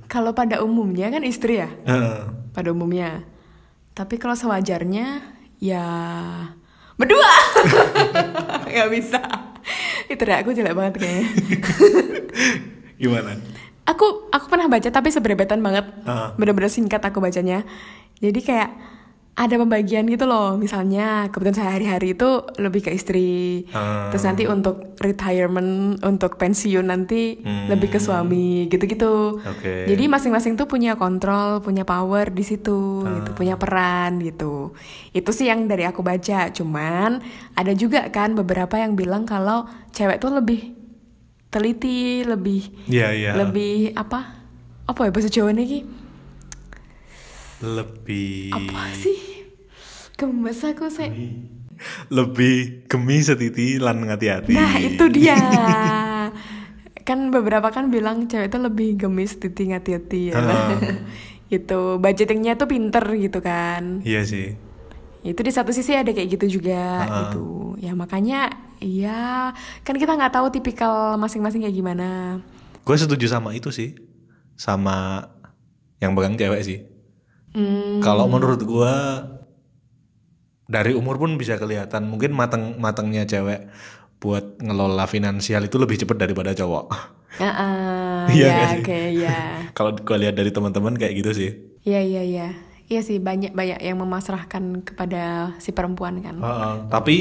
Kalau 0.08 0.32
pada 0.32 0.64
umumnya 0.64 1.12
kan 1.12 1.20
istri 1.20 1.60
ya, 1.60 1.68
Heeh. 1.84 2.32
pada 2.56 2.72
umumnya. 2.72 3.20
Tapi 3.92 4.16
kalau 4.16 4.32
sewajarnya 4.32 5.20
ya 5.60 5.84
berdua. 6.96 7.32
Gak 8.72 8.88
bisa. 8.88 9.20
Itu 10.06 10.22
deh 10.22 10.36
aku 10.36 10.56
jelek 10.56 10.72
banget 10.72 10.94
kayaknya. 10.96 11.26
Gimana? 13.02 13.36
aku 13.86 14.26
aku 14.34 14.50
pernah 14.50 14.66
baca 14.66 14.90
tapi 14.90 15.14
sebrebetan 15.14 15.62
banget 15.62 15.86
Ah. 16.02 16.34
bener-bener 16.34 16.66
singkat 16.66 16.98
aku 16.98 17.22
bacanya 17.22 17.62
jadi 18.18 18.40
kayak 18.42 18.70
ada 19.36 19.52
pembagian 19.54 20.08
gitu 20.08 20.24
loh 20.24 20.56
misalnya 20.56 21.28
kebutuhan 21.28 21.52
sehari-hari 21.54 22.16
itu 22.16 22.28
lebih 22.56 22.80
ke 22.80 22.90
istri 22.90 23.68
Ah. 23.68 24.08
terus 24.08 24.24
nanti 24.24 24.48
untuk 24.48 24.96
retirement 24.96 25.70
untuk 26.00 26.34
pensiun 26.34 26.82
nanti 26.82 27.36
Hmm. 27.38 27.68
lebih 27.68 27.92
ke 27.92 28.00
suami 28.00 28.64
gitu-gitu 28.66 29.36
Oke. 29.38 29.84
jadi 29.84 30.04
masing-masing 30.06 30.56
tuh 30.56 30.64
punya 30.64 30.96
kontrol 30.96 31.60
punya 31.60 31.84
power 31.84 32.32
di 32.32 32.40
situ 32.42 33.04
gitu 33.04 33.30
Ah. 33.30 33.36
punya 33.36 33.54
peran 33.54 34.18
gitu 34.18 34.72
itu 35.12 35.30
sih 35.30 35.46
yang 35.46 35.68
dari 35.68 35.84
aku 35.84 36.00
baca 36.00 36.48
cuman 36.48 37.20
ada 37.52 37.72
juga 37.72 38.08
kan 38.08 38.32
beberapa 38.32 38.74
yang 38.74 38.96
bilang 38.96 39.22
kalau 39.22 39.64
cewek 39.92 40.16
tuh 40.16 40.32
lebih 40.32 40.72
teliti 41.46 42.24
lebih 42.24 42.72
Iya 42.86 43.08
iya. 43.12 43.30
lebih 43.36 43.92
apa 43.92 44.32
apa 44.86 45.00
ya 45.02 45.10
bahasa 45.10 45.28
Jawa 45.28 45.52
nih 45.52 45.84
Lebih. 47.58 48.52
apa 48.52 48.92
sih 48.92 49.16
gemes 50.14 50.60
aku 50.60 50.86
saya 50.86 51.12
Lebih 52.08 52.84
gemi 52.86 53.20
setiti 53.20 53.76
lan 53.76 54.00
hati-hati. 54.02 54.52
nah 54.52 54.76
itu 54.76 55.04
dia 55.08 55.36
kan 57.02 57.28
beberapa 57.28 57.68
kan 57.68 57.86
bilang 57.86 58.24
cewek 58.24 58.48
itu 58.48 58.58
lebih 58.58 58.88
gemis 58.98 59.36
titik 59.36 59.70
hati-hati 59.70 60.32
ya 60.32 60.34
Ah. 60.34 60.74
itu 61.48 61.80
budgetingnya 61.96 62.54
tuh 62.54 62.66
pinter 62.66 63.04
gitu 63.14 63.38
kan 63.38 64.00
Iya 64.02 64.24
sih. 64.24 64.56
itu 65.22 65.38
di 65.38 65.50
satu 65.50 65.70
sisi 65.70 65.92
ada 65.92 66.08
kayak 66.08 66.34
gitu 66.34 66.58
juga 66.58 66.80
Ah. 67.02 67.12
gitu 67.24 67.76
ya 67.76 67.92
makanya 67.92 68.50
iya 68.78 69.52
kan 69.82 69.94
kita 69.94 70.12
nggak 70.12 70.32
tahu 70.32 70.48
tipikal 70.50 71.14
masing-masing 71.16 71.60
kayak 71.60 71.74
gimana 71.74 72.40
Gue 72.82 72.94
setuju 72.94 73.26
sama 73.26 73.50
itu 73.50 73.68
sih. 73.68 73.98
Sama 74.54 75.26
yang 75.98 76.14
pegang 76.14 76.34
cewek 76.34 76.62
sih. 76.62 76.78
Hmm, 77.56 78.04
Kalau 78.04 78.26
menurut 78.28 78.60
gua 78.62 78.94
dari 80.66 80.92
umur 80.98 81.16
pun 81.16 81.38
bisa 81.38 81.54
kelihatan 81.56 82.10
mungkin 82.10 82.34
matang 82.34 82.74
matangnya 82.82 83.22
cewek 83.22 83.70
buat 84.18 84.58
ngelola 84.58 85.06
finansial 85.06 85.62
itu 85.68 85.76
lebih 85.78 85.96
cepat 86.02 86.18
daripada 86.18 86.52
cowok. 86.56 86.86
Iya 88.32 88.48
ya 88.48 88.64
sih? 88.72 88.80
oke 88.82 89.00
ya 89.12 89.38
Kalau 89.76 89.90
gua 89.92 90.16
lihat 90.18 90.34
dari 90.34 90.50
teman-teman 90.50 90.96
kayak 90.96 91.14
gitu 91.20 91.30
sih. 91.36 91.50
Iya 91.86 92.00
iya 92.02 92.22
iya. 92.24 92.48
Iya 92.86 93.00
sih 93.02 93.18
banyak 93.18 93.50
banyak 93.50 93.82
yang 93.82 93.98
memasrahkan 93.98 94.82
kepada 94.86 95.54
si 95.58 95.74
perempuan 95.74 96.22
kan. 96.22 96.38
Heeh, 96.38 96.74
tapi 96.86 97.16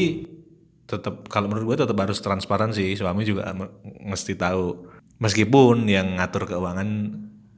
tetap 0.86 1.26
kalau 1.26 1.50
menurut 1.50 1.74
gue 1.74 1.78
tetap 1.82 1.98
harus 1.98 2.22
transparan 2.22 2.70
sih 2.70 2.94
suami 2.94 3.26
juga 3.26 3.50
me- 3.58 3.74
mesti 4.06 4.38
tahu 4.38 4.86
meskipun 5.18 5.90
yang 5.90 6.22
ngatur 6.22 6.46
keuangan 6.46 6.90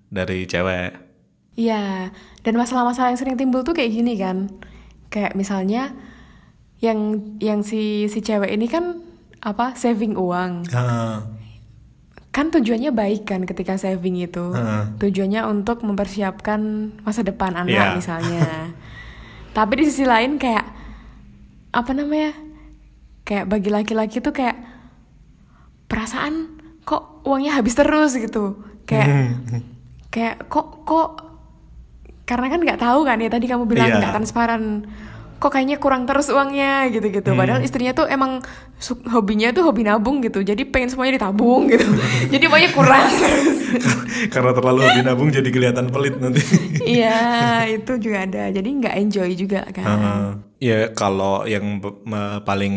dari 0.07 0.47
cewek 0.47 1.06
Iya. 1.57 2.13
Dan 2.39 2.53
masalah-masalah 2.55 3.11
yang 3.11 3.19
sering 3.19 3.35
timbul 3.35 3.65
tuh 3.65 3.73
kayak 3.73 3.91
gini 3.91 4.13
kan. 4.15 4.47
Kayak 5.09 5.33
misalnya 5.33 5.91
yang 6.77 7.17
yang 7.41 7.65
si 7.65 8.05
si 8.05 8.21
cewek 8.21 8.53
ini 8.53 8.69
kan 8.69 9.01
apa 9.41 9.73
saving 9.73 10.13
uang. 10.13 10.69
Heeh. 10.69 11.15
Kan 12.29 12.53
tujuannya 12.53 12.93
baik 12.93 13.25
kan 13.25 13.41
ketika 13.43 13.73
saving 13.75 14.21
itu. 14.21 14.53
Heeh. 14.53 15.01
Tujuannya 15.01 15.41
untuk 15.43 15.81
mempersiapkan 15.81 16.61
masa 17.01 17.25
depan 17.25 17.57
anak 17.57 17.73
Iya. 17.73 17.97
misalnya. 17.97 18.45
Tapi 19.57 19.73
di 19.81 19.89
sisi 19.89 20.05
lain 20.05 20.37
kayak 20.37 20.65
apa 21.73 21.91
namanya? 21.91 22.37
Kayak 23.25 23.49
bagi 23.49 23.69
laki-laki 23.73 24.21
tuh 24.21 24.31
kayak 24.31 24.55
perasaan 25.87 26.61
kok 26.83 27.25
uangnya 27.25 27.57
habis 27.57 27.73
terus 27.73 28.13
gitu. 28.15 28.61
Kayak 28.85 29.35
kayak 30.07 30.47
kok 30.47 30.85
kok 30.85 31.26
karena 32.27 32.51
kan 32.51 32.59
nggak 32.59 32.79
tahu 32.79 32.99
kan 33.01 33.17
ya 33.17 33.29
tadi 33.31 33.47
kamu 33.47 33.63
bilang 33.63 33.87
Iya. 33.87 33.97
nggak 34.03 34.13
transparan. 34.13 34.63
Kok 35.37 35.53
kayaknya 35.53 35.77
kurang 35.77 36.09
terus 36.09 36.33
uangnya 36.33 36.89
gitu-gitu. 36.89 37.29
Padahal 37.31 37.61
istrinya 37.61 37.93
tuh 37.93 38.09
emang 38.09 38.41
hobinya 39.07 39.53
tuh 39.53 39.69
hobi 39.69 39.85
nabung 39.85 40.17
gitu. 40.19 40.41
Jadi 40.41 40.65
pengen 40.65 40.89
semuanya 40.89 41.21
ditabung 41.21 41.69
gitu. 41.69 41.85
Jadi 42.33 42.43
pokoknya 42.49 42.71
kurang 42.73 43.05
karena 44.33 44.51
terlalu 44.51 44.79
hobi 44.81 45.01
nabung 45.05 45.29
jadi 45.29 45.45
kelihatan 45.47 45.93
pelit 45.93 46.17
nanti. 46.17 46.41
Iya 46.97 47.21
itu 47.69 48.01
juga 48.01 48.25
ada. 48.25 48.49
Jadi 48.49 48.69
nggak 48.81 48.95
enjoy 48.97 49.29
juga 49.37 49.61
kan. 49.69 49.85
Heeh. 49.85 50.25
ya 50.57 50.79
kalau 50.97 51.45
yang 51.45 51.85
paling 52.41 52.75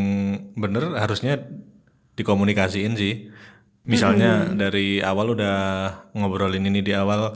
bener 0.53 1.01
harusnya 1.01 1.41
dikomunikasiin 2.15 2.93
sih. 2.93 3.33
Misalnya 3.89 4.53
dari 4.53 5.01
awal 5.01 5.33
udah 5.33 5.57
ngobrolin 6.13 6.69
ini 6.69 6.85
di 6.85 6.93
awal 6.93 7.33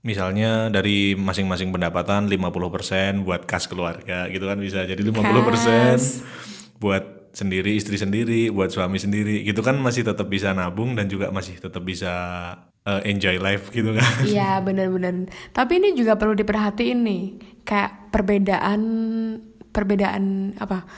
misalnya 0.00 0.72
dari 0.72 1.12
masing-masing 1.12 1.68
pendapatan 1.68 2.24
50% 2.28 3.20
buat 3.26 3.44
kas 3.44 3.68
keluarga 3.68 4.26
gitu 4.32 4.48
kan 4.48 4.56
bisa 4.56 4.88
jadi 4.88 5.00
50% 5.00 6.80
buat 6.80 7.30
sendiri 7.30 7.78
istri 7.78 7.94
sendiri 7.94 8.50
buat 8.50 8.74
suami 8.74 8.98
sendiri 8.98 9.46
gitu 9.46 9.62
kan 9.62 9.78
masih 9.78 10.02
tetap 10.02 10.26
bisa 10.26 10.50
nabung 10.50 10.98
dan 10.98 11.06
juga 11.06 11.30
masih 11.30 11.62
tetap 11.62 11.84
bisa 11.86 12.10
uh, 12.86 13.00
enjoy 13.06 13.38
life 13.38 13.70
gitu 13.70 13.94
kan 13.94 14.10
Iya 14.26 14.58
benar-benar. 14.66 15.30
Tapi 15.54 15.72
ini 15.78 15.94
juga 15.94 16.16
perlu 16.16 16.34
diperhatiin 16.34 17.00
nih, 17.04 17.22
kayak 17.62 18.10
perbedaan 18.10 18.80
perbedaan 19.70 20.56
apa? 20.58 20.88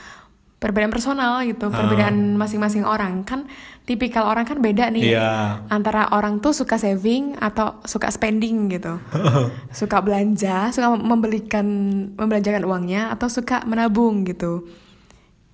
Perbedaan 0.63 0.95
personal 0.95 1.43
gitu, 1.43 1.67
perbedaan 1.67 2.39
masing-masing 2.39 2.87
orang 2.87 3.27
kan 3.27 3.43
tipikal 3.83 4.23
orang 4.23 4.47
kan 4.47 4.63
beda 4.63 4.95
nih. 4.95 5.11
Iya. 5.11 5.59
Antara 5.67 6.07
orang 6.15 6.39
tuh 6.39 6.55
suka 6.55 6.79
saving 6.79 7.35
atau 7.35 7.83
suka 7.83 8.07
spending 8.07 8.71
gitu. 8.71 8.95
suka 9.83 9.99
belanja, 9.99 10.71
suka 10.71 10.87
membelikan 10.95 11.67
membelanjakan 12.15 12.63
uangnya 12.63 13.11
atau 13.11 13.27
suka 13.27 13.67
menabung 13.67 14.23
gitu. 14.23 14.71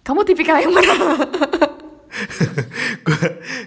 Kamu 0.06 0.22
tipikal 0.30 0.62
yang 0.62 0.78
mana? 0.78 0.94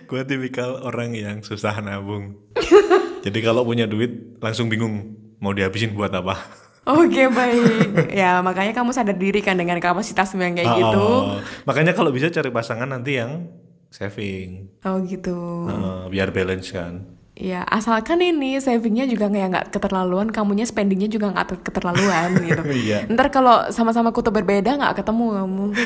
gue 0.09 0.20
tipikal 0.26 0.83
orang 0.83 1.14
yang 1.14 1.37
susah 1.40 1.78
nabung 1.81 2.37
jadi 3.24 3.38
kalau 3.40 3.64
punya 3.64 3.87
duit 3.87 4.38
langsung 4.42 4.68
bingung 4.68 5.16
mau 5.38 5.55
dihabisin 5.55 5.94
buat 5.94 6.12
apa 6.12 6.37
Oke 6.82 7.30
baik, 7.30 8.10
ya 8.10 8.42
makanya 8.42 8.74
kamu 8.74 8.90
sadar 8.90 9.14
diri 9.14 9.38
kan 9.38 9.54
dengan 9.54 9.78
kapasitasmu 9.78 10.42
yang 10.42 10.58
kayak 10.58 10.82
gitu. 10.82 10.98
Oh, 10.98 11.38
makanya 11.62 11.94
kalau 11.94 12.10
bisa 12.10 12.26
cari 12.26 12.50
pasangan 12.50 12.90
nanti 12.90 13.22
yang 13.22 13.46
saving 13.92 14.66
Oh 14.82 14.98
gitu. 15.06 15.70
Uh, 15.70 16.10
biar 16.10 16.34
balance 16.34 16.74
kan 16.74 17.06
Ya 17.32 17.64
asalkan 17.64 18.20
ini 18.20 18.60
savingnya 18.60 19.08
juga 19.08 19.30
nggak 19.30 19.46
nggak 19.48 19.66
keterlaluan, 19.72 20.28
kamunya 20.28 20.68
spendingnya 20.68 21.08
juga 21.08 21.32
nggak 21.32 21.64
keterlaluan 21.64 22.34
gitu. 22.50 22.62
Iya. 22.66 23.08
Ntar 23.08 23.30
kalau 23.30 23.70
sama-sama 23.72 24.10
kutub 24.10 24.36
berbeda 24.36 24.76
nggak 24.76 25.00
ketemu 25.00 25.26
kamu. 25.38 25.66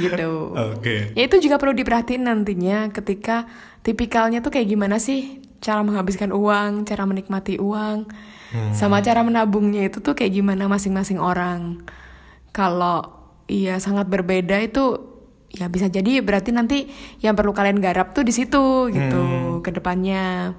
gitu. 0.00 0.56
oke 0.56 1.12
Ya 1.12 1.22
itu 1.28 1.36
juga 1.44 1.60
perlu 1.60 1.76
diperhatiin 1.76 2.24
nantinya 2.24 2.88
ketika 2.88 3.44
tipikalnya 3.84 4.40
tuh 4.40 4.48
kayak 4.48 4.64
gimana 4.70 4.96
sih 4.96 5.44
cara 5.60 5.82
menghabiskan 5.84 6.30
uang, 6.32 6.88
cara 6.88 7.04
menikmati 7.04 7.58
uang, 7.60 8.08
sama 8.76 9.00
cara 9.00 9.24
menabungnya 9.24 9.88
itu 9.88 10.04
tuh 10.04 10.12
kayak 10.12 10.32
gimana 10.32 10.68
masing-masing 10.68 11.16
orang. 11.16 11.80
Kalau 12.52 13.02
iya 13.48 13.80
sangat 13.80 14.08
berbeda 14.08 14.60
itu 14.60 15.12
ya 15.52 15.68
bisa 15.68 15.88
jadi 15.88 16.24
berarti 16.24 16.50
nanti 16.52 16.88
yang 17.20 17.36
perlu 17.36 17.52
kalian 17.52 17.80
garap 17.80 18.16
tuh 18.16 18.24
di 18.24 18.32
situ 18.32 18.88
gitu 18.92 19.22
ke 19.64 19.70
depannya. 19.72 20.56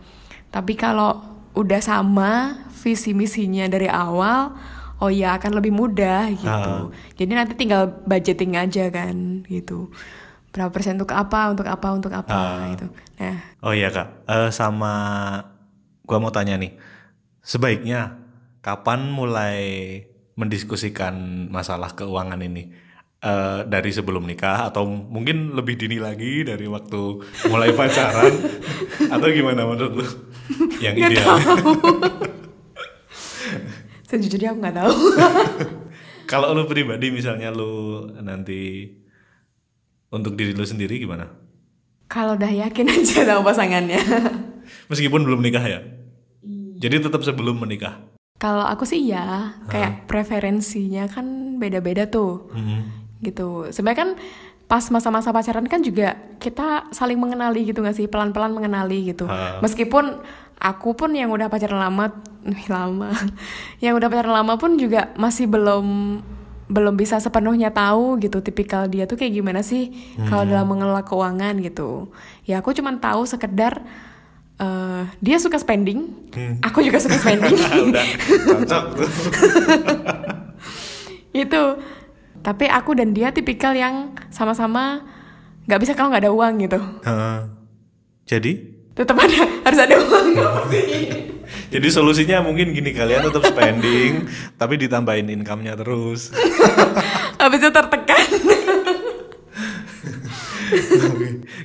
Tapi 0.54 0.78
kalau 0.78 1.22
udah 1.54 1.82
sama 1.82 2.62
visi 2.82 3.14
misinya 3.14 3.66
dari 3.70 3.90
awal, 3.90 4.54
oh 5.02 5.10
ya 5.10 5.38
akan 5.38 5.58
lebih 5.58 5.74
mudah 5.74 6.30
gitu. 6.34 6.94
Jadi 7.18 7.32
nanti 7.34 7.54
tinggal 7.58 7.90
budgeting 8.06 8.58
aja 8.58 8.90
kan 8.90 9.46
gitu. 9.50 9.90
Berapa 10.54 10.70
persen 10.70 11.02
untuk 11.02 11.10
apa, 11.14 11.50
untuk 11.50 11.66
apa, 11.66 11.88
untuk 11.90 12.14
apa 12.14 12.70
gitu. 12.78 12.86
Nah, 13.18 13.38
oh 13.66 13.74
iya 13.74 13.90
kak 13.90 14.30
Eh, 14.30 14.50
sama 14.54 14.94
gua 16.06 16.18
mau 16.22 16.30
tanya 16.30 16.58
nih 16.62 16.78
sebaiknya 17.44 18.18
kapan 18.64 19.12
mulai 19.12 19.60
mendiskusikan 20.40 21.46
masalah 21.52 21.94
keuangan 21.94 22.42
ini? 22.42 22.74
Eh, 23.24 23.60
dari 23.72 23.88
sebelum 23.88 24.28
nikah 24.28 24.68
atau 24.68 24.84
mungkin 24.84 25.56
lebih 25.56 25.80
dini 25.80 25.96
lagi 25.96 26.44
dari 26.44 26.68
waktu 26.68 27.24
mulai 27.48 27.72
pacaran? 27.78 28.36
Atau 29.08 29.32
gimana 29.32 29.64
menurut 29.64 30.04
lu? 30.04 30.06
Yang 30.84 30.94
Nggak 31.00 31.12
ideal. 31.16 31.38
sejujurnya 34.12 34.52
aku 34.52 34.60
nggak 34.60 34.76
tahu. 34.76 34.94
kalau 36.32 36.52
lu 36.52 36.68
pribadi 36.68 37.16
misalnya 37.16 37.50
lu 37.50 38.04
nanti 38.20 38.92
untuk 40.12 40.36
diri 40.36 40.52
lu 40.52 40.68
sendiri 40.68 41.00
gimana? 41.00 41.32
Kalau 42.12 42.36
udah 42.36 42.52
yakin 42.52 42.92
aja 42.92 43.24
tahu 43.24 43.42
pasangannya. 43.42 44.04
meskipun 44.92 45.24
belum 45.24 45.44
nikah 45.44 45.64
ya 45.64 45.80
jadi 46.84 47.00
tetap 47.00 47.24
sebelum 47.24 47.64
menikah 47.64 48.04
Kalau 48.44 48.68
aku 48.68 48.84
sih 48.84 49.08
iya, 49.08 49.56
kayak 49.72 50.04
preferensinya 50.04 51.08
kan 51.08 51.56
beda-beda 51.56 52.12
tuh. 52.12 52.52
Gitu. 53.24 53.72
Sebenarnya 53.72 54.00
kan 54.04 54.10
pas 54.68 54.84
masa-masa 54.92 55.32
pacaran 55.32 55.64
kan 55.64 55.80
juga 55.80 56.20
kita 56.44 56.92
saling 56.92 57.16
mengenali 57.16 57.64
gitu 57.64 57.80
gak 57.80 57.96
sih? 57.96 58.12
Pelan-pelan 58.12 58.52
mengenali 58.52 59.16
gitu. 59.16 59.32
Ha. 59.32 59.64
Meskipun 59.64 60.20
aku 60.60 60.92
pun 60.92 61.16
yang 61.16 61.32
udah 61.32 61.48
pacaran 61.48 61.80
lama, 61.80 62.20
lama. 62.76 63.16
yang 63.80 63.96
udah 63.96 64.12
pacaran 64.12 64.36
lama 64.44 64.60
pun 64.60 64.76
juga 64.76 65.16
masih 65.16 65.48
belum 65.48 66.20
belum 66.68 66.96
bisa 67.00 67.24
sepenuhnya 67.24 67.72
tahu 67.72 68.20
gitu 68.20 68.44
tipikal 68.44 68.92
dia 68.92 69.08
tuh 69.08 69.20
kayak 69.20 69.36
gimana 69.36 69.62
sih 69.62 69.94
kalau 70.26 70.44
dalam 70.48 70.68
mengelola 70.68 71.08
keuangan 71.08 71.64
gitu. 71.64 72.12
Ya 72.44 72.60
aku 72.60 72.76
cuman 72.76 73.00
tahu 73.00 73.24
sekedar 73.24 73.84
eh, 74.64 75.02
dia 75.20 75.38
suka 75.38 75.60
spending, 75.60 76.08
aku 76.64 76.80
juga 76.80 77.04
suka 77.04 77.20
spending. 77.20 77.54
udah 77.92 78.06
itu 81.34 81.64
tapi 82.46 82.70
aku 82.70 82.94
dan 82.94 83.16
dia 83.16 83.34
tipikal 83.34 83.74
yang 83.74 84.14
sama-sama 84.30 85.02
nggak 85.66 85.80
bisa 85.82 85.92
kalau 85.98 86.14
nggak 86.14 86.24
ada 86.28 86.34
uang 86.36 86.54
gitu 86.62 86.80
Heeh. 87.02 87.40
jadi 88.30 88.52
tetap 88.94 89.18
ada 89.18 89.38
harus 89.66 89.80
ada 89.82 89.96
uang 89.98 90.28
Jadi 91.74 91.90
solusinya 91.90 92.46
mungkin 92.46 92.70
gini 92.70 92.94
kalian 92.94 93.26
tetap 93.26 93.50
spending 93.50 94.30
tapi 94.62 94.78
ditambahin 94.78 95.26
income-nya 95.34 95.74
terus. 95.74 96.30
habis 97.42 97.66
itu 97.66 97.72
tertekan 97.74 98.22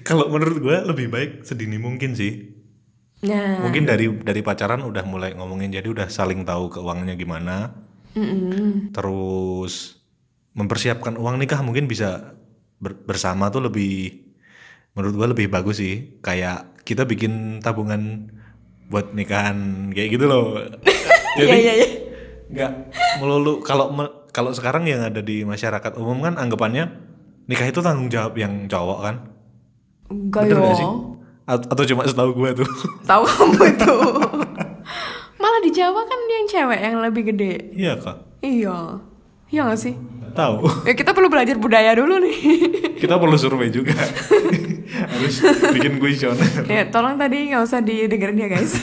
Kalau 0.09 0.33
menurut 0.33 0.65
gue 0.65 0.77
lebih 0.89 1.13
baik 1.13 1.31
sedini 1.45 1.77
mungkin 1.77 2.17
sih. 2.17 2.57
Nah 3.19 3.59
Mungkin 3.67 3.83
dari 3.83 4.07
dari 4.23 4.41
pacaran 4.41 4.87
udah 4.87 5.03
mulai 5.03 5.35
ngomongin 5.35 5.75
jadi 5.75 5.89
udah 5.91 6.07
saling 6.07 6.47
tahu 6.47 6.71
keuangannya 6.71 7.19
gimana. 7.19 7.75
Terus 8.95 9.99
mempersiapkan 10.55 11.19
uang 11.19 11.39
nikah 11.39 11.63
mungkin 11.63 11.87
bisa 11.87 12.35
ber- 12.79 12.99
bersama 13.03 13.51
tuh 13.51 13.67
lebih 13.67 14.23
menurut 14.95 15.15
gue 15.15 15.29
lebih 15.35 15.47
bagus 15.51 15.83
sih. 15.83 16.19
Kayak 16.23 16.79
kita 16.87 17.05
bikin 17.05 17.59
tabungan 17.59 18.31
buat 18.89 19.13
nikahan 19.13 19.91
kayak 19.91 20.09
gitu 20.15 20.25
loh. 20.31 20.63
iya 21.39 21.55
iya 21.55 21.73
iya 21.75 21.89
nggak 22.49 22.73
melulu 23.21 23.61
kalau 23.61 23.93
me- 23.93 24.25
kalau 24.33 24.57
sekarang 24.57 24.89
yang 24.89 25.05
ada 25.05 25.21
di 25.21 25.45
masyarakat 25.45 26.01
umum 26.01 26.25
kan 26.25 26.41
anggapannya 26.41 26.89
nikah 27.45 27.69
itu 27.69 27.85
tanggung 27.85 28.09
jawab 28.09 28.33
yang 28.41 28.65
cowok 28.65 28.99
kan 29.05 29.17
enggak 30.09 30.49
Bener 30.49 30.57
yo 30.57 30.61
nggak 30.65 30.77
sih 30.81 30.89
atau 31.49 31.85
cuma 31.89 32.05
setahu 32.05 32.37
gue 32.37 32.61
tuh. 32.61 32.69
Tahu 33.11 33.25
kamu 33.25 33.63
itu. 33.73 33.95
Malah 35.41 35.61
di 35.65 35.71
Jawa 35.73 36.05
kan 36.05 36.19
dia 36.29 36.37
yang 36.37 36.49
cewek 36.49 36.81
yang 36.85 36.97
lebih 37.01 37.23
gede. 37.33 37.73
Iya 37.73 37.97
kak. 37.97 38.17
Iya. 38.45 39.01
Iya 39.49 39.61
gak 39.73 39.81
sih? 39.81 39.97
Tahu. 40.37 40.85
Ya 40.85 40.93
kita 40.93 41.17
perlu 41.17 41.33
belajar 41.33 41.57
budaya 41.57 41.97
dulu 41.97 42.21
nih. 42.21 42.37
Kita 43.01 43.17
perlu 43.17 43.39
survei 43.39 43.73
juga. 43.73 43.97
Harus 45.15 45.41
bikin 45.73 45.97
kuesioner. 46.03 46.67
Ya 46.69 46.85
tolong 46.91 47.17
tadi 47.17 47.49
nggak 47.49 47.63
usah 47.63 47.81
didengerin 47.81 48.37
ya 48.37 48.49
guys. 48.51 48.77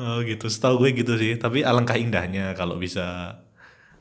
Oh 0.00 0.24
gitu. 0.24 0.48
Setahu 0.48 0.86
gue 0.86 0.96
gitu 0.96 1.20
sih. 1.20 1.36
Tapi 1.36 1.66
alangkah 1.66 2.00
indahnya 2.00 2.56
kalau 2.56 2.80
bisa 2.80 3.36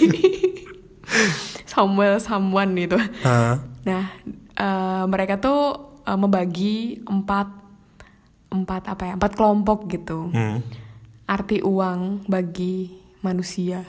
Samuel 1.71 2.23
Samuan 2.23 2.71
gitu. 2.79 2.95
Ah. 3.27 3.59
Nah, 3.83 4.15
eh, 4.55 5.03
mereka 5.11 5.43
tuh 5.43 5.91
eh, 6.07 6.15
membagi 6.15 7.03
empat 7.03 7.51
empat 8.47 8.83
apa 8.87 9.03
ya 9.11 9.13
empat 9.19 9.35
kelompok 9.35 9.91
gitu. 9.91 10.31
Hmm. 10.31 10.63
Arti 11.27 11.59
uang 11.59 12.31
bagi 12.31 12.95
manusia. 13.19 13.83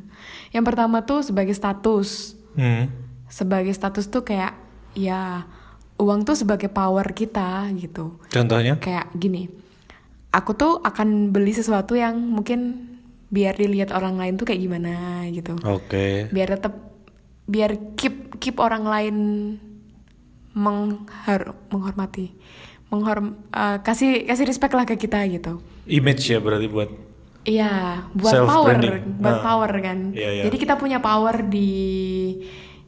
Yang 0.54 0.64
pertama 0.70 1.02
tuh 1.02 1.26
sebagai 1.26 1.54
status. 1.54 2.38
Hmm. 2.54 2.94
Sebagai 3.26 3.74
status 3.74 4.06
tuh 4.06 4.22
kayak 4.22 4.54
ya 4.94 5.50
uang 5.98 6.22
tuh 6.22 6.34
sebagai 6.34 6.66
power 6.66 7.10
kita 7.10 7.66
gitu. 7.74 8.16
Contohnya? 8.28 8.78
Kayak 8.78 9.10
gini. 9.12 9.50
Aku 10.30 10.52
tuh 10.52 10.78
akan 10.78 11.30
beli 11.30 11.50
sesuatu 11.50 11.92
yang 11.92 12.14
mungkin 12.14 12.86
biar 13.28 13.54
dilihat 13.54 13.90
orang 13.90 14.16
lain 14.16 14.34
tuh 14.34 14.48
kayak 14.48 14.56
gimana 14.58 15.20
gitu 15.28 15.52
Oke. 15.60 16.32
biar 16.32 16.48
tetap 16.48 16.80
biar 17.44 17.76
keep 17.92 18.40
keep 18.40 18.56
orang 18.56 18.88
lain 18.88 19.16
menghar 20.54 21.52
menghormati 21.68 22.32
menghorm 22.88 23.36
eh, 23.50 23.78
kasih 23.78 24.24
kasih 24.24 24.48
respect 24.48 24.72
lah 24.72 24.84
ke 24.84 24.96
kita 24.96 25.20
gitu 25.28 25.60
Image 25.84 26.24
ya 26.24 26.40
berarti 26.40 26.66
buat. 26.66 26.88
iya 27.44 28.04
buat 28.12 28.32
Self 28.32 28.48
power 28.48 28.66
branding. 28.74 29.20
buat 29.20 29.34
Nah. 29.34 29.44
power 29.44 29.70
kan 29.78 29.98
Iya, 30.12 30.30
iya. 30.30 30.42
jadi 30.48 30.56
kita 30.58 30.74
punya 30.76 30.98
power 30.98 31.44
di 31.44 31.68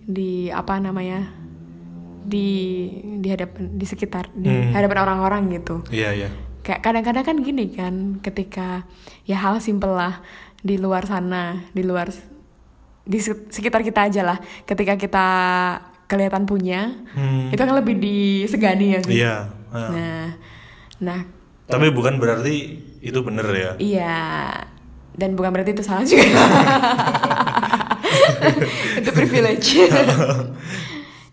di 0.00 0.48
apa 0.48 0.76
namanya 0.76 1.36
di 2.22 2.48
di 3.16 3.28
hadapan 3.28 3.72
di 3.72 3.84
sekitar 3.84 4.28
di 4.30 4.48
Hmm. 4.48 4.72
hadapan 4.72 4.98
orang-orang 5.00 5.42
gitu 5.52 5.80
Iya 5.88 6.10
iya. 6.14 6.28
kayak 6.60 6.80
kadang-kadang 6.80 7.24
kan 7.24 7.36
gini 7.38 7.70
kan 7.70 7.94
ketika 8.18 8.84
ya 9.22 9.38
hal 9.38 9.58
simpel 9.58 9.90
lah 9.90 10.20
di 10.58 10.76
luar 10.76 11.04
sana 11.04 11.64
di 11.68 11.80
luar 11.80 12.12
di 13.02 13.18
se- 13.18 13.48
sekitar 13.48 13.80
kita 13.80 14.04
aja 14.04 14.22
lah 14.22 14.38
ketika 14.62 14.94
kita 14.94 15.26
kelihatan 16.06 16.44
punya 16.44 17.00
Hmm. 17.10 17.48
itu 17.48 17.58
kan 17.58 17.72
lebih 17.72 17.96
disegani 17.96 18.86
ya 18.90 19.00
sih 19.00 19.14
Iya. 19.16 19.34
ah. 19.68 19.88
nah 19.88 20.26
nah 20.98 21.20
Tapi 21.66 21.88
bukan 21.88 22.16
berarti 22.16 22.54
itu 22.98 23.18
bener 23.20 23.46
ya. 23.48 23.70
iya 23.78 24.18
dan 25.12 25.32
bukan 25.32 25.50
berarti 25.50 25.70
itu 25.70 25.80
salah 25.80 26.02
juga 26.02 26.26
itu 28.96 29.10
privilege 29.10 29.68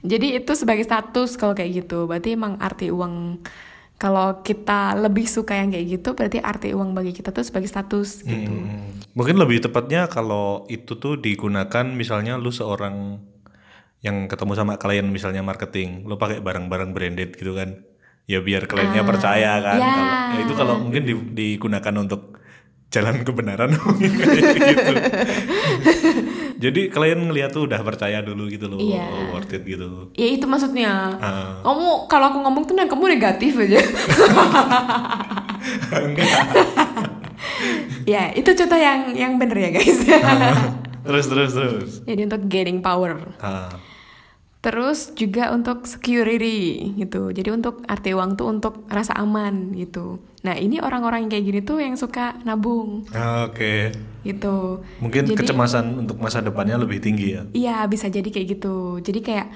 jadi 0.07 0.39
itu 0.39 0.51
sebagai 0.51 0.81
status 0.81 1.35
kalau 1.35 1.51
kayak 1.51 1.83
gitu 1.83 2.07
berarti 2.07 2.33
emang 2.33 2.55
arti 2.57 2.87
uang 2.89 3.43
kalau 3.97 4.41
kita 4.41 4.93
lebih 4.95 5.25
suka 5.25 5.53
yang 5.53 5.69
kayak 5.69 5.87
gitu 5.91 6.13
berarti 6.13 6.37
arti 6.37 6.69
uang 6.69 6.93
bagi 6.93 7.11
kita 7.11 7.29
tuh 7.29 7.41
sebagai 7.41 7.65
status 7.65 8.21
gitu 8.21 8.47
Hmm. 8.47 8.93
Mungkin 9.13 9.41
lebih 9.41 9.57
tepatnya 9.59 10.05
kalau 10.05 10.69
itu 10.69 10.93
tuh 10.93 11.17
digunakan 11.17 11.81
misalnya 11.83 12.37
lu 12.37 12.53
seorang 12.53 13.17
yang 13.99 14.29
ketemu 14.29 14.53
sama 14.53 14.77
klien 14.77 15.09
misalnya 15.09 15.41
marketing, 15.41 16.05
lu 16.05 16.21
pakai 16.21 16.37
barang-barang 16.37 16.93
branded 16.93 17.33
gitu 17.33 17.57
kan. 17.57 17.81
Ya 18.29 18.45
biar 18.45 18.69
kliennya 18.69 19.01
percaya 19.01 19.57
kan. 19.57 19.79
ya. 19.81 19.89
Kalau 19.89 20.05
ya 20.29 20.39
itu 20.45 20.53
kalau 20.53 20.75
mungkin 20.77 21.01
di- 21.01 21.33
digunakan 21.33 21.93
untuk 21.97 22.37
jalan 22.93 23.25
kebenaran 23.25 23.73
gitu. 23.97 24.21
Jadi 26.57 26.89
klien 26.89 27.19
ngeliat 27.19 27.49
tuh 27.49 27.65
udah 27.65 27.79
percaya 27.79 28.17
dulu 28.19 28.45
gitu 28.47 28.65
loh, 28.65 28.77
Iya. 28.77 29.05
oh, 29.05 29.25
worth 29.31 29.51
it 29.51 29.61
gitu. 29.61 30.09
ya 30.11 30.27
itu 30.27 30.43
maksudnya 30.43 31.13
Ah. 31.15 31.61
kamu 31.61 31.87
kalau 32.05 32.25
aku 32.27 32.37
ngomong 32.39 32.63
tuh 32.63 32.73
nah, 32.73 32.83
kamu 32.83 33.13
negatif 33.13 33.53
aja 33.55 33.77
Enggak. 35.93 36.29
ya 38.11 38.31
itu 38.31 38.49
contoh 38.49 38.75
yang 38.75 38.99
yang 39.13 39.33
bener 39.35 39.57
ya 39.59 39.69
guys 39.71 39.99
terus 41.03 41.25
terus 41.25 41.51
terus. 41.51 41.91
jadi 42.03 42.25
untuk 42.25 42.41
gaining 42.47 42.79
power 42.79 43.19
Ah. 43.37 43.69
Terus 44.57 45.13
juga 45.13 45.53
untuk 45.53 45.85
security 45.85 46.91
gitu. 46.97 47.29
Jadi 47.29 47.53
untuk 47.53 47.85
arti 47.85 48.11
uang 48.11 48.35
tuh 48.35 48.49
untuk 48.49 48.83
rasa 48.89 49.13
aman 49.15 49.71
gitu. 49.71 50.17
Nah 50.41 50.53
ini 50.53 50.81
orang-orang 50.81 51.23
yang 51.23 51.31
kayak 51.31 51.45
gini 51.45 51.59
tuh 51.61 51.77
yang 51.77 51.93
suka 51.93 52.35
nabung 52.41 53.05
Ah, 53.11 53.45
Oke. 53.45 53.93
gitu. 54.23 54.81
Mungkin 54.97 55.29
Jadi- 55.29 55.37
kecemasan 55.37 56.01
untuk 56.01 56.17
masa 56.17 56.41
depannya 56.41 56.75
lebih 56.75 56.97
tinggi 56.99 57.37
ya. 57.37 57.41
Iya 57.53 57.77
bisa 57.85 58.09
jadi 58.09 58.25
kayak 58.25 58.47
gitu. 58.57 58.99
Jadi 58.99 59.19
kayak 59.21 59.47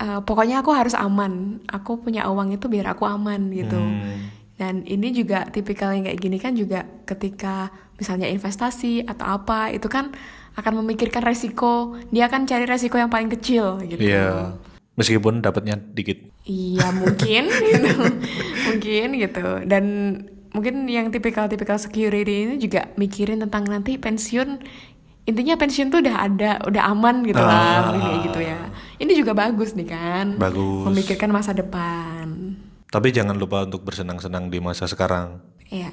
eh, 0.00 0.20
pokoknya 0.24 0.64
aku 0.64 0.72
harus 0.72 0.96
aman. 0.96 1.60
Aku 1.68 2.00
punya 2.00 2.24
uang 2.26 2.56
itu 2.56 2.66
biar 2.66 2.96
aku 2.96 3.04
aman 3.04 3.52
gitu. 3.52 3.76
Hmm. 3.76 4.32
Dan 4.56 4.74
ini 4.84 5.08
juga 5.10 5.44
tipikal 5.46 5.92
yang 5.92 6.04
kayak 6.04 6.20
gini 6.20 6.36
kan 6.36 6.52
juga 6.52 6.84
ketika 7.04 7.68
misalnya 7.96 8.24
investasi 8.26 9.04
atau 9.04 9.36
apa 9.36 9.68
itu 9.68 9.88
kan 9.88 10.12
akan 10.60 10.80
memikirkan 10.80 11.20
resiko. 11.20 11.96
Dia 12.08 12.26
akan 12.26 12.44
cari 12.44 12.64
resiko 12.64 12.94
yang 12.94 13.08
paling 13.08 13.28
kecil 13.30 13.80
gitu. 13.82 13.98
Iya. 13.98 14.54
Meskipun 14.94 15.40
dapatnya 15.40 15.76
dikit. 15.76 16.20
Iya 16.42 16.92
mungkin 16.92 17.48
gitu. 17.48 17.88
mungkin 18.68 19.06
gitu 19.16 19.46
dan 19.64 19.84
mungkin 20.50 20.86
yang 20.86 21.08
tipikal-tipikal 21.08 21.78
security 21.78 22.44
ini 22.44 22.54
juga 22.56 22.90
mikirin 22.96 23.38
tentang 23.38 23.64
nanti 23.64 23.94
pensiun 23.96 24.58
intinya 25.22 25.54
pensiun 25.54 25.88
tuh 25.88 26.02
udah 26.02 26.16
ada 26.18 26.50
udah 26.66 26.90
aman 26.90 27.22
gitu 27.22 27.38
lah 27.38 27.86
Ah. 27.86 27.94
kayak 27.94 28.18
gitu 28.26 28.40
ya 28.42 28.58
ini 28.98 29.12
juga 29.14 29.30
bagus 29.30 29.78
nih 29.78 29.86
kan 29.86 30.34
Bagus. 30.36 30.90
memikirkan 30.90 31.30
masa 31.30 31.54
depan 31.54 32.58
Tapi 32.90 33.14
jangan 33.14 33.38
lupa 33.38 33.62
untuk 33.62 33.86
bersenang-senang 33.86 34.50
di 34.50 34.58
masa 34.58 34.90
sekarang. 34.90 35.38
ya 35.64 35.86
Iya, 35.86 35.90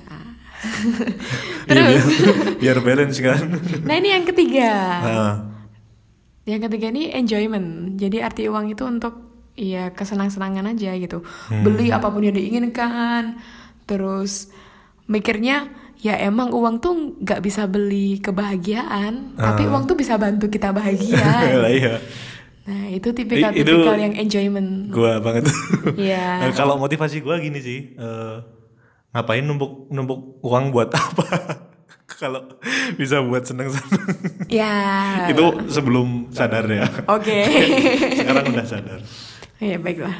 terus 1.70 2.04
biar, 2.06 2.36
biar 2.62 2.78
balance 2.82 3.18
kan. 3.22 3.46
nah 3.86 3.96
ini 3.98 4.10
yang 4.14 4.26
ketiga. 4.26 4.72
Nah, 5.04 5.34
yang 6.48 6.62
ketiga 6.64 6.88
ini 6.90 7.12
enjoyment. 7.14 8.00
Jadi 8.00 8.24
arti 8.24 8.48
uang 8.48 8.72
itu 8.72 8.84
untuk 8.88 9.28
ya 9.58 9.92
kesenang-senangan 9.92 10.74
aja 10.74 10.96
gitu. 10.96 11.22
Beli 11.52 11.92
apa 11.92 12.08
pun 12.08 12.24
yang 12.24 12.34
diinginkan. 12.34 13.38
Terus 13.84 14.50
mikirnya 15.08 15.68
ya 15.98 16.14
emang 16.22 16.54
uang 16.54 16.78
tuh 16.78 16.94
nggak 17.20 17.42
bisa 17.42 17.66
beli 17.66 18.22
kebahagiaan 18.22 19.34
tapi 19.34 19.66
uang 19.66 19.90
tuh 19.90 19.98
bisa 19.98 20.16
bantu 20.16 20.48
kita 20.48 20.70
bahagia. 20.72 21.26
Lah 21.64 21.72
iya. 21.74 21.98
nah 22.68 22.84
itu 22.92 23.16
tipikal-tipikal 23.16 23.96
yang 23.96 24.14
enjoyment. 24.20 24.92
Gua 24.92 25.24
banget. 25.24 25.48
Iya. 25.96 26.48
Nah, 26.48 26.52
kalau 26.52 26.76
motivasi 26.76 27.24
gua 27.24 27.40
gini 27.40 27.64
sih, 27.64 27.96
eh, 27.96 28.36
ngapain 29.10 29.42
numpuk 29.42 29.88
numpuk 29.88 30.20
uang 30.42 30.70
buat 30.70 30.90
apa? 30.90 31.26
kalau 32.10 32.42
bisa 32.96 33.22
buat 33.22 33.44
seneng-seneng. 33.44 34.04
ya 34.50 34.74
Itu 35.32 35.68
sebelum 35.68 36.32
sadar 36.32 36.66
ya. 36.66 36.88
oke 37.06 37.38
Sekarang 38.18 38.46
udah 38.48 38.66
sadar. 38.66 39.00
ya 39.58 39.76
baiklah 39.76 40.14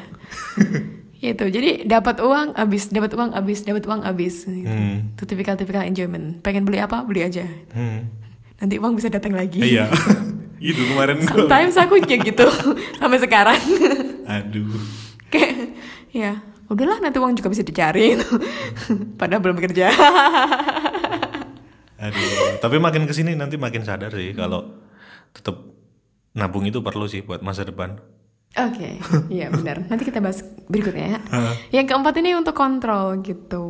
itu 1.16 1.44
jadi 1.44 1.82
dapat 1.82 2.18
uang 2.18 2.54
habis 2.54 2.88
dapat 2.88 3.10
uang 3.12 3.34
habis 3.34 3.62
dapat 3.62 3.82
uang 3.84 4.02
habis 4.02 4.46
gitu. 4.46 4.66
Hmm. 4.66 5.10
itu 5.12 5.22
tipikal-tipikal 5.24 5.82
enjoyment 5.82 6.38
pengen 6.40 6.62
beli 6.62 6.78
apa 6.78 7.02
beli 7.02 7.22
aja 7.24 7.42
Hmm. 7.70 8.06
nanti 8.56 8.78
uang 8.78 8.94
bisa 8.94 9.06
datang 9.08 9.34
lagi 9.34 9.58
Iya. 9.58 9.90
itu 10.60 10.78
kemarin 10.84 11.18
sometimes 11.20 11.74
aku 11.74 11.98
kayak 12.00 12.22
gitu 12.24 12.46
sampai 12.94 13.18
sekarang 13.18 13.58
Aduh. 14.24 14.78
kayak 15.28 15.74
ya 16.08 16.38
udahlah 16.68 17.00
nanti 17.00 17.16
uang 17.16 17.34
juga 17.34 17.48
bisa 17.48 17.62
dicari 17.62 18.14
padahal 19.20 19.40
belum 19.40 19.56
bekerja 19.56 19.88
Aduh, 21.98 22.62
tapi 22.62 22.78
makin 22.78 23.04
ke 23.04 23.12
sini 23.12 23.34
nanti 23.34 23.58
makin 23.58 23.82
sadar 23.82 24.14
sih 24.14 24.30
kalau 24.30 24.70
tetap 25.34 25.58
nabung 26.30 26.62
itu 26.62 26.78
perlu 26.78 27.10
sih 27.10 27.26
buat 27.26 27.42
masa 27.42 27.66
depan. 27.66 27.98
oke 28.54 28.88
iya 29.28 29.50
benar. 29.54 29.82
Nanti 29.90 30.06
kita 30.06 30.22
bahas 30.22 30.46
berikutnya 30.70 31.18
ya. 31.18 31.20
Yang 31.74 31.86
keempat 31.90 32.14
ini 32.22 32.38
untuk 32.38 32.54
kontrol 32.54 33.18
gitu. 33.20 33.64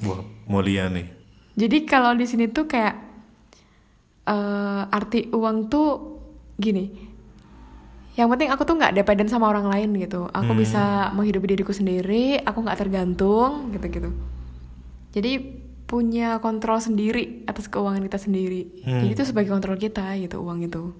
Wah, 0.00 0.20
mulia 0.48 0.88
nih. 0.88 1.06
jadi 1.52 1.84
kalau 1.84 2.16
di 2.16 2.24
sini 2.24 2.48
tuh 2.48 2.64
kayak 2.64 2.96
eh, 4.24 4.82
arti 4.88 5.28
uang 5.28 5.68
tuh 5.68 5.88
gini 6.56 7.11
yang 8.12 8.28
penting 8.28 8.52
aku 8.52 8.68
tuh 8.68 8.76
nggak 8.76 8.92
dependen 8.92 9.28
sama 9.32 9.48
orang 9.48 9.72
lain 9.72 9.96
gitu 9.96 10.28
aku 10.28 10.52
bisa 10.52 11.08
menghidupi 11.16 11.56
diriku 11.56 11.72
sendiri 11.72 12.40
aku 12.44 12.60
nggak 12.60 12.78
tergantung 12.78 13.72
gitu 13.72 13.86
gitu 13.88 14.10
jadi 15.16 15.32
punya 15.88 16.40
kontrol 16.40 16.80
sendiri 16.80 17.44
atas 17.48 17.68
keuangan 17.72 18.04
kita 18.04 18.20
sendiri 18.20 18.84
jadi 18.84 19.12
itu 19.12 19.24
sebagai 19.24 19.52
kontrol 19.52 19.80
kita 19.80 20.16
gitu 20.20 20.40
uang 20.44 20.64
itu 20.64 20.92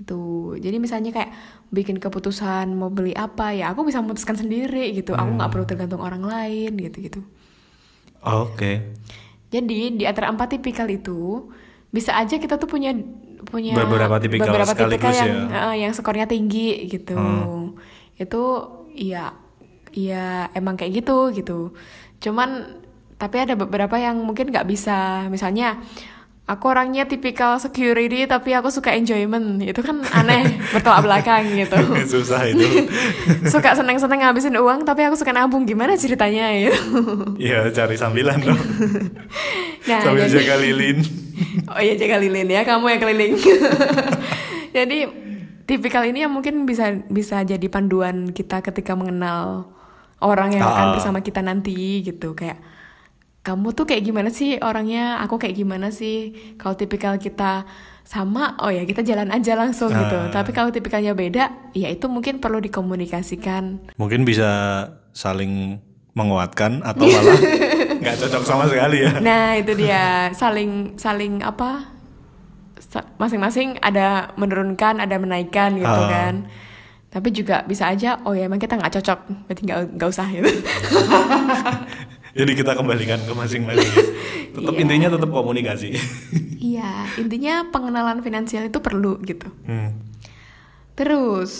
Itu. 0.00 0.56
Jadi 0.56 0.80
misalnya 0.80 1.12
kayak 1.12 1.28
bikin 1.68 2.00
keputusan 2.00 2.72
mau 2.72 2.88
beli 2.88 3.12
apa 3.12 3.52
ya 3.52 3.76
aku 3.76 3.84
bisa 3.84 4.00
memutuskan 4.00 4.32
sendiri 4.32 4.96
gitu. 4.96 5.12
Aku 5.12 5.36
nggak 5.36 5.52
perlu 5.52 5.68
tergantung 5.68 6.00
orang 6.00 6.24
lain 6.24 6.72
gitu-gitu. 6.80 7.20
Oke. 8.24 8.96
Jadi 9.52 10.00
di 10.00 10.04
antara 10.08 10.32
empat 10.32 10.56
tipikal 10.56 10.88
itu 10.88 11.52
bisa 11.92 12.16
aja 12.16 12.40
kita 12.40 12.56
tuh 12.56 12.64
punya 12.64 12.96
punya 13.50 13.74
Beberapa 13.74 14.16
tipikal 14.22 14.54
beberapa 14.54 14.72
tipikal 14.72 15.12
yang 15.12 15.50
ya. 15.50 15.58
eh, 15.70 15.74
yang 15.84 15.92
skornya 15.92 16.26
tinggi 16.30 16.86
gitu. 16.86 17.18
Hmm. 17.18 17.74
Itu 18.16 18.42
ya 18.94 19.34
ya 19.90 20.48
emang 20.54 20.78
kayak 20.78 21.02
gitu 21.02 21.34
gitu. 21.34 21.74
Cuman 22.22 22.80
tapi 23.20 23.36
ada 23.42 23.58
beberapa 23.58 23.98
yang 24.00 24.22
mungkin 24.22 24.48
nggak 24.48 24.64
bisa. 24.70 25.26
Misalnya 25.28 25.82
aku 26.50 26.66
orangnya 26.66 27.06
tipikal 27.06 27.54
security 27.56 28.26
tapi 28.26 28.50
aku 28.50 28.66
suka 28.68 28.90
enjoyment. 28.90 29.62
Itu 29.62 29.80
kan 29.80 30.02
aneh 30.04 30.58
bertolak 30.68 31.00
belakang 31.00 31.46
gitu. 31.54 31.78
Susah 32.12 32.42
itu. 32.44 32.90
suka 33.54 33.72
seneng-seneng 33.72 34.20
ngabisin 34.20 34.58
uang 34.58 34.82
tapi 34.82 35.06
aku 35.06 35.14
suka 35.14 35.30
nabung 35.30 35.62
gimana 35.62 35.94
ceritanya 35.94 36.50
gitu. 36.52 36.74
Iya 37.38 37.70
cari 37.70 37.94
sambilan 37.94 38.38
dong. 38.40 38.58
Nah, 39.80 40.04
Sambil 40.04 40.28
jadi- 40.28 40.44
jaga 40.44 40.60
lilin. 40.60 41.00
Oh 41.66 41.80
iya 41.80 41.96
jaga 41.96 42.20
lilin 42.20 42.44
ya, 42.46 42.62
kamu 42.62 42.84
yang 42.86 43.00
keliling. 43.00 43.32
jadi 44.70 44.98
tipikal 45.64 46.04
ini 46.04 46.20
yang 46.20 46.30
mungkin 46.30 46.62
bisa 46.64 47.00
bisa 47.08 47.40
jadi 47.40 47.66
panduan 47.66 48.28
kita 48.28 48.60
ketika 48.60 48.92
mengenal 48.92 49.72
orang 50.20 50.52
yang 50.52 50.62
akan 50.62 50.86
Ah. 50.86 50.92
bersama 50.92 51.18
kita 51.20 51.40
nanti 51.40 52.02
gitu 52.02 52.34
kayak 52.34 52.60
kamu 53.40 53.72
tuh 53.72 53.88
kayak 53.88 54.04
gimana 54.04 54.28
sih 54.28 54.60
orangnya, 54.60 55.16
aku 55.24 55.40
kayak 55.40 55.56
gimana 55.56 55.88
sih. 55.88 56.36
Kalau 56.60 56.76
tipikal 56.76 57.16
kita 57.16 57.64
sama, 58.04 58.58
oh 58.60 58.68
ya 58.68 58.84
kita 58.84 59.00
jalan 59.00 59.32
aja 59.32 59.56
langsung 59.56 59.88
gitu. 59.88 60.16
Ah. 60.16 60.28
Tapi 60.28 60.52
kalau 60.52 60.68
tipikalnya 60.68 61.16
beda, 61.16 61.72
ya 61.72 61.88
itu 61.88 62.04
mungkin 62.12 62.36
perlu 62.36 62.60
dikomunikasikan. 62.60 63.96
Mungkin 63.96 64.28
bisa 64.28 64.50
saling 65.16 65.80
menguatkan 66.12 66.84
atau 66.84 67.06
malah 67.16 67.38
nggak 68.02 68.16
cocok 68.20 68.42
sama 68.44 68.68
sekali 68.68 69.08
ya. 69.08 69.12
Nah 69.24 69.56
itu 69.56 69.72
dia 69.72 70.28
saling 70.36 71.00
saling 71.00 71.40
apa 71.40 71.86
masing-masing 73.16 73.78
ada 73.78 74.34
menurunkan 74.34 74.98
ada 74.98 75.14
menaikkan 75.20 75.78
gitu 75.78 75.86
Ah. 75.86 76.10
kan 76.10 76.34
tapi 77.10 77.30
juga 77.30 77.62
bisa 77.66 77.86
aja 77.86 78.18
oh 78.22 78.34
ya 78.34 78.46
emang 78.46 78.58
kita 78.58 78.78
nggak 78.78 78.94
cocok 78.98 79.18
berarti 79.46 79.62
nggak 79.66 79.78
nggak 79.98 80.08
usah 80.10 80.26
gitu 80.30 80.46
Jadi 82.32 82.52
kita 82.54 82.72
kembalikan 82.72 83.18
ke 83.18 83.32
masing-masing. 83.32 83.90
Tetap 84.50 84.72
Iya. 84.74 84.80
intinya 84.80 85.08
tetap 85.10 85.30
komunikasi. 85.30 85.88
iya 86.60 87.08
intinya 87.16 87.64
pengenalan 87.66 88.20
finansial 88.20 88.62
itu 88.62 88.78
perlu 88.78 89.16
gitu 89.20 89.48
Hmm. 89.64 89.96
terus 90.92 91.52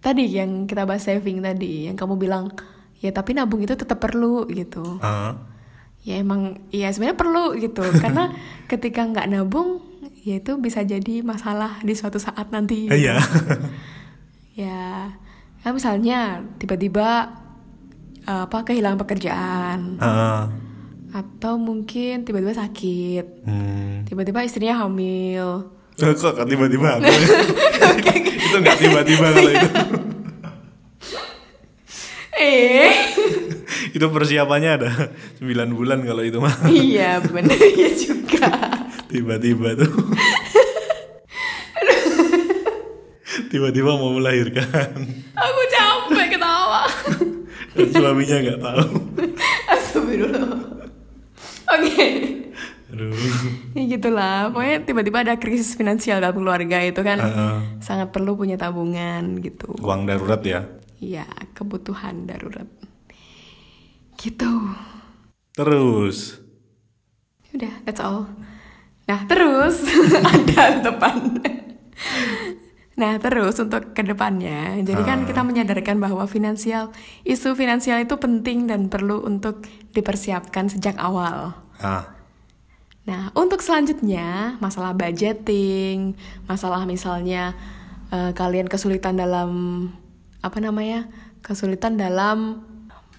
tadi 0.00 0.26
yang 0.28 0.66
kita 0.66 0.82
bahas 0.82 1.06
saving 1.06 1.38
tadi 1.38 1.86
yang 1.86 1.94
kamu 1.94 2.18
bilang 2.18 2.50
ya 2.98 3.08
tapi 3.08 3.30
nabung 3.32 3.62
itu 3.62 3.72
tetap 3.72 3.96
perlu 3.96 4.42
gitu 4.48 4.98
Ah. 4.98 5.38
ya 6.02 6.18
emang 6.18 6.66
ya 6.68 6.90
sebenarnya 6.90 7.14
perlu 7.14 7.54
gitu 7.54 7.86
karena 8.02 8.34
ketika 8.66 9.06
nggak 9.06 9.30
nabung 9.30 9.80
ya 10.20 10.36
itu 10.36 10.58
bisa 10.58 10.82
jadi 10.82 11.22
masalah 11.22 11.78
di 11.78 11.94
suatu 11.94 12.18
saat 12.18 12.50
nanti 12.50 12.90
gitu. 12.90 12.96
Iya. 12.96 13.22
ya 14.54 15.14
kan 15.60 15.72
misalnya 15.72 16.18
tiba-tiba 16.58 17.38
eh, 18.24 18.42
apa 18.42 18.58
kehilangan 18.62 18.98
pekerjaan 18.98 19.78
Ah. 19.98 20.48
atau 21.12 21.54
mungkin 21.56 22.22
tiba-tiba 22.22 22.52
sakit 22.52 23.26
Hmm. 23.42 24.02
tiba-tiba 24.04 24.42
istrinya 24.42 24.80
hamil 24.80 25.70
Eh, 25.94 26.10
Kok 26.10 26.34
kok 26.34 26.44
tiba-tiba? 26.44 26.98
itu 28.18 28.56
nggak 28.56 28.76
tiba-tiba 28.76 29.26
kalau 29.30 29.46
itu. 29.48 29.68
eh 32.34 32.90
itu 33.94 34.02
persiapannya 34.04 34.70
ada 34.74 34.90
9 35.38 35.46
bulan 35.70 36.02
kalau 36.02 36.18
itu 36.20 36.38
mah. 36.38 36.50
iya 36.66 37.22
bener 37.22 37.54
ya 37.78 37.90
juga 37.92 38.50
Tiba-tiba 39.06 39.78
tuh. 39.78 39.94
Tiba-tiba 43.46 43.94
mau 43.94 44.10
melahirkan. 44.12 44.90
Dan 47.74 47.88
suaminya 47.90 48.36
nggak 48.38 48.60
tahu. 48.62 48.86
Astagfirullah 49.74 50.58
oke 51.64 52.08
Aduh. 52.94 53.10
ya 53.74 53.82
gitulah 53.90 54.54
pokoknya 54.54 54.76
tiba-tiba 54.86 55.18
ada 55.26 55.34
krisis 55.34 55.74
finansial 55.74 56.22
dalam 56.22 56.38
keluarga 56.38 56.78
itu 56.78 57.02
kan 57.02 57.18
Heeh. 57.18 57.56
sangat 57.82 58.14
perlu 58.14 58.38
punya 58.38 58.54
tabungan 58.54 59.42
gitu 59.42 59.74
Uang 59.82 60.06
darurat 60.06 60.38
ya. 60.46 60.62
Iya, 61.02 61.26
kebutuhan 61.52 62.24
darurat. 62.24 62.64
Gitu. 64.16 64.48
Terus. 65.52 66.40
Udah, 67.52 67.74
that's 67.84 68.00
all. 68.00 68.24
Nah, 69.04 69.28
terus 69.28 69.84
ada 70.32 70.80
depan. 70.80 71.44
Nah, 72.94 73.18
terus 73.18 73.58
untuk 73.58 73.90
ke 73.90 74.06
depannya, 74.06 74.78
jadi 74.86 75.02
kan 75.02 75.26
kita 75.26 75.42
menyadarkan 75.42 75.98
bahwa 75.98 76.30
finansial, 76.30 76.94
isu 77.26 77.58
finansial 77.58 77.98
itu 77.98 78.14
penting 78.14 78.70
dan 78.70 78.86
perlu 78.86 79.18
untuk 79.26 79.66
dipersiapkan 79.90 80.70
sejak 80.70 80.94
awal. 81.02 81.58
Ah. 81.82 82.14
Nah, 83.02 83.34
untuk 83.34 83.66
selanjutnya, 83.66 84.54
masalah 84.62 84.94
budgeting, 84.94 86.14
masalah 86.46 86.86
misalnya 86.86 87.58
eh, 88.14 88.30
kalian 88.30 88.70
kesulitan 88.70 89.18
dalam 89.18 89.50
apa 90.38 90.62
namanya? 90.62 91.10
Kesulitan 91.42 91.98
dalam 91.98 92.62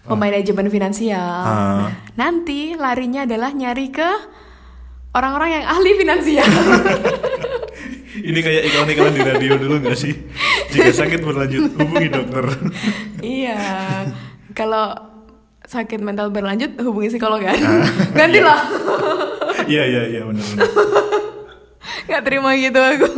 pemanajemen 0.08 0.72
finansial. 0.72 1.20
Ah. 1.20 1.52
Nah, 1.52 1.92
nanti 2.16 2.80
larinya 2.80 3.28
adalah 3.28 3.52
nyari 3.52 3.92
ke 3.92 4.10
orang-orang 5.12 5.50
yang 5.60 5.66
ahli 5.68 5.92
finansial. 6.00 6.48
Ini 8.16 8.40
kayak 8.40 8.64
iklan-iklan 8.66 9.12
di 9.12 9.22
radio 9.22 9.52
dulu 9.56 9.76
nggak 9.82 9.98
sih? 9.98 10.14
Jika 10.70 10.92
sakit 10.96 11.20
berlanjut 11.20 11.74
hubungi 11.74 12.08
dokter. 12.08 12.46
iya. 13.20 13.60
Kalau 14.52 14.96
sakit 15.62 16.00
mental 16.00 16.30
berlanjut 16.30 16.80
hubungi 16.80 17.10
psikolog 17.10 17.42
kan. 17.42 17.58
Ah, 17.58 17.84
Gantilah. 18.14 18.60
Iya 19.66 19.84
iya 19.84 20.02
iya 20.10 20.22
benar. 20.24 20.46
benar. 20.46 20.70
nggak 22.06 22.22
terima 22.24 22.54
gitu 22.54 22.78
aku 22.78 23.10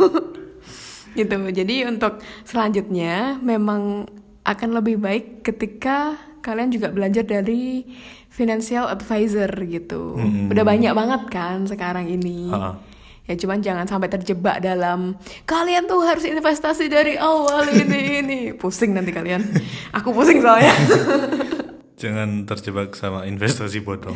gitu 1.14 1.36
jadi 1.52 1.76
untuk 1.88 2.20
selanjutnya 2.44 3.36
memang 3.38 4.08
akan 4.42 4.70
lebih 4.72 4.96
baik 4.96 5.26
ketika 5.42 6.16
kalian 6.40 6.70
juga 6.70 6.88
belajar 6.88 7.22
dari 7.22 7.84
financial 8.30 8.88
advisor 8.88 9.50
gitu 9.66 10.16
Hmm. 10.16 10.48
udah 10.48 10.64
banyak 10.64 10.94
banget 10.94 11.22
kan 11.28 11.66
sekarang 11.66 12.08
ini 12.08 12.48
Ah. 12.48 12.80
Ya 13.28 13.36
cuman 13.36 13.60
jangan 13.60 13.86
sampai 13.86 14.08
terjebak 14.08 14.64
dalam 14.64 15.20
kalian 15.44 15.84
tuh 15.84 16.00
harus 16.08 16.24
investasi 16.24 16.88
dari 16.88 17.20
awal 17.20 17.68
ini 17.68 18.24
ini 18.24 18.40
pusing 18.56 18.96
nanti 18.96 19.12
kalian. 19.12 19.44
Aku 19.92 20.16
pusing 20.16 20.40
soalnya. 20.40 20.72
Jangan 22.02 22.46
terjebak 22.46 22.94
sama 22.94 23.26
investasi 23.26 23.82
bodong. 23.82 24.16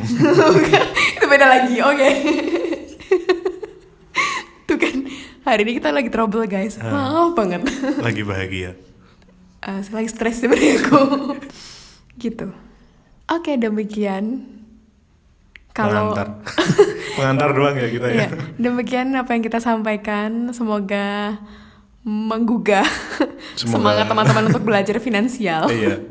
Itu 1.17 1.25
beda 1.25 1.49
lagi 1.49 1.81
oke. 1.81 2.09
Tuh 4.69 4.77
kan 4.77 4.95
hari 5.49 5.65
ini 5.65 5.81
kita 5.81 5.89
lagi 5.89 6.13
trouble 6.13 6.45
guys. 6.45 6.77
Maaf 6.77 7.33
banget. 7.33 7.65
Lagi 7.99 8.21
bahagia. 8.21 8.77
Saya 9.65 9.81
lagi 9.97 10.09
stres 10.13 10.45
sebenarnya 10.45 10.77
aku. 10.77 11.01
Gitu. 12.21 12.53
Oke 13.33 13.57
demikian 13.57 14.45
kalau 15.71 16.11
Pengantar. 16.11 16.27
Pengantar 17.17 17.49
doang 17.51 17.75
ya 17.75 17.87
kita 17.87 18.07
ya. 18.07 18.17
ya 18.21 18.27
demikian 18.57 19.11
apa 19.13 19.31
yang 19.31 19.41
kita 19.41 19.57
sampaikan 19.57 20.51
semoga 20.51 21.39
menggugah 22.01 22.83
Semoga- 23.55 23.71
semangat 23.93 24.05
teman-teman 24.05 24.43
untuk 24.47 24.63
belajar 24.63 24.97
finansial 24.97 25.67
Iya. 25.67 26.01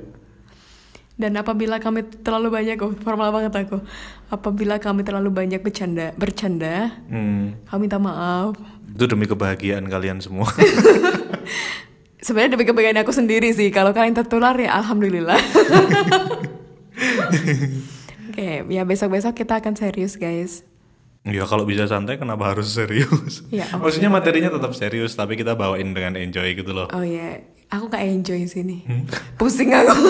dan 1.16 1.34
apabila 1.34 1.76
kami 1.76 2.00
terlalu 2.20 2.48
banyak 2.50 2.78
oh 2.78 2.94
formal 2.96 3.28
banget 3.30 3.52
aku 3.58 3.82
apabila 4.28 4.76
kami 4.76 5.02
terlalu 5.02 5.28
banyak 5.30 5.58
bercanda 5.58 6.14
bercanda 6.14 6.94
Hmm. 7.06 7.58
kami 7.64 7.80
minta 7.82 7.98
maaf 7.98 8.54
Itu 8.88 9.06
demi 9.06 9.24
kebahagiaan 9.24 9.84
kalian 9.84 10.18
semua. 10.18 10.48
sebenarnya 12.20 12.54
demi 12.54 12.64
kebahagiaan 12.64 13.00
aku 13.00 13.10
sendiri 13.10 13.48
sih 13.50 13.68
kalau 13.68 13.90
kalian 13.90 14.12
tertular 14.14 14.52
ya 14.54 14.76
alhamdulillah 14.76 15.40
oke 18.30 18.48
ya 18.66 18.82
besok 18.82 19.12
besok 19.12 19.34
kita 19.34 19.58
akan 19.58 19.74
serius 19.74 20.14
guys 20.14 20.62
Ya 21.20 21.44
kalau 21.44 21.68
bisa 21.68 21.84
santai 21.84 22.16
kenapa 22.16 22.48
harus 22.48 22.72
serius? 22.72 23.44
Ya, 23.52 23.68
oke. 23.76 23.84
Maksudnya 23.84 24.08
materinya 24.08 24.48
tetap 24.48 24.72
serius 24.72 25.12
tapi 25.12 25.36
kita 25.36 25.52
bawain 25.52 25.92
dengan 25.92 26.16
enjoy 26.16 26.54
gitu 26.54 26.72
loh. 26.72 26.88
oh 26.88 27.04
ya 27.04 27.44
aku 27.68 27.86
gak 27.86 28.00
enjoy 28.02 28.40
sini 28.44 28.80
Hmm? 28.82 29.04
pusing 29.38 29.68
aku 29.68 29.92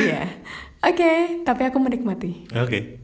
Iya 0.00 0.22
oke 0.80 1.10
tapi 1.42 1.62
aku 1.64 1.76
menikmati 1.76 2.44
Oke. 2.54 3.00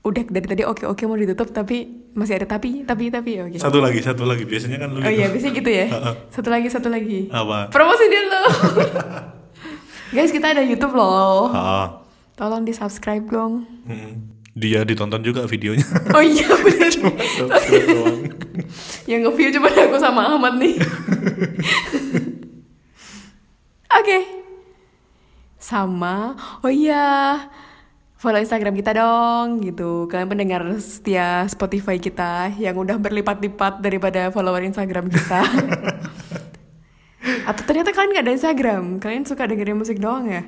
udah 0.00 0.22
dari 0.24 0.46
tadi 0.48 0.62
oke 0.62 0.82
oke 0.84 1.02
mau 1.04 1.14
ditutup 1.14 1.50
tapi 1.50 1.84
masih 2.10 2.38
ada 2.38 2.46
tapi 2.48 2.82
tapi 2.82 3.06
tapi 3.06 3.30
oke. 3.40 3.58
Satu 3.58 3.78
lagi, 3.78 4.00
satu 4.00 4.22
lagi. 4.22 4.42
Biasanya 4.44 4.78
kan 4.78 4.88
lu 4.88 4.98
Oh 4.98 5.04
gitu. 5.04 5.12
iya, 5.12 5.26
biasanya 5.28 5.54
gitu 5.56 5.70
ya. 5.70 5.86
Satu 6.28 6.48
lagi, 6.48 6.66
satu 6.66 6.88
lagi. 6.88 7.26
Apa? 7.28 7.68
Promosi 7.68 8.06
dulu. 8.06 8.42
Guys, 10.10 10.30
kita 10.30 10.50
ada 10.50 10.62
YouTube 10.62 10.92
loh. 10.92 11.50
Ah, 11.54 12.02
Tolong 12.34 12.64
di 12.64 12.72
subscribe 12.72 13.22
dong. 13.26 13.66
hmm. 13.86 14.12
Dia 14.50 14.82
ditonton 14.82 15.22
juga 15.22 15.46
videonya. 15.46 15.86
Oh 16.16 16.18
iya 16.20 16.50
benar. 16.50 16.90
Subscribe 16.90 17.86
doang. 17.86 18.18
Yang 19.10 19.20
nge-view 19.30 19.48
cuma 19.54 19.70
aku 19.70 19.96
sama 19.96 20.22
Ahmad 20.26 20.58
nih. 20.58 20.74
Oke. 23.98 24.18
Sama. 25.54 26.34
Oh 26.60 26.72
iya. 26.72 27.38
Follow 28.18 28.42
Instagram 28.42 28.74
kita 28.74 28.90
dong 28.92 29.62
gitu. 29.62 30.10
Kalian 30.10 30.28
pendengar 30.28 30.62
setia 30.82 31.46
Spotify 31.46 31.96
kita 31.96 32.50
yang 32.58 32.74
udah 32.76 32.98
berlipat-lipat 32.98 33.80
daripada 33.80 34.28
follower 34.28 34.66
Instagram 34.66 35.08
kita. 35.08 35.40
Atau 37.50 37.66
ternyata 37.66 37.90
kalian 37.90 38.14
nggak 38.14 38.26
ada 38.30 38.34
Instagram. 38.38 38.82
Kalian 39.02 39.26
suka 39.26 39.50
dengerin 39.50 39.74
musik 39.74 39.98
doang 39.98 40.30
ya? 40.30 40.46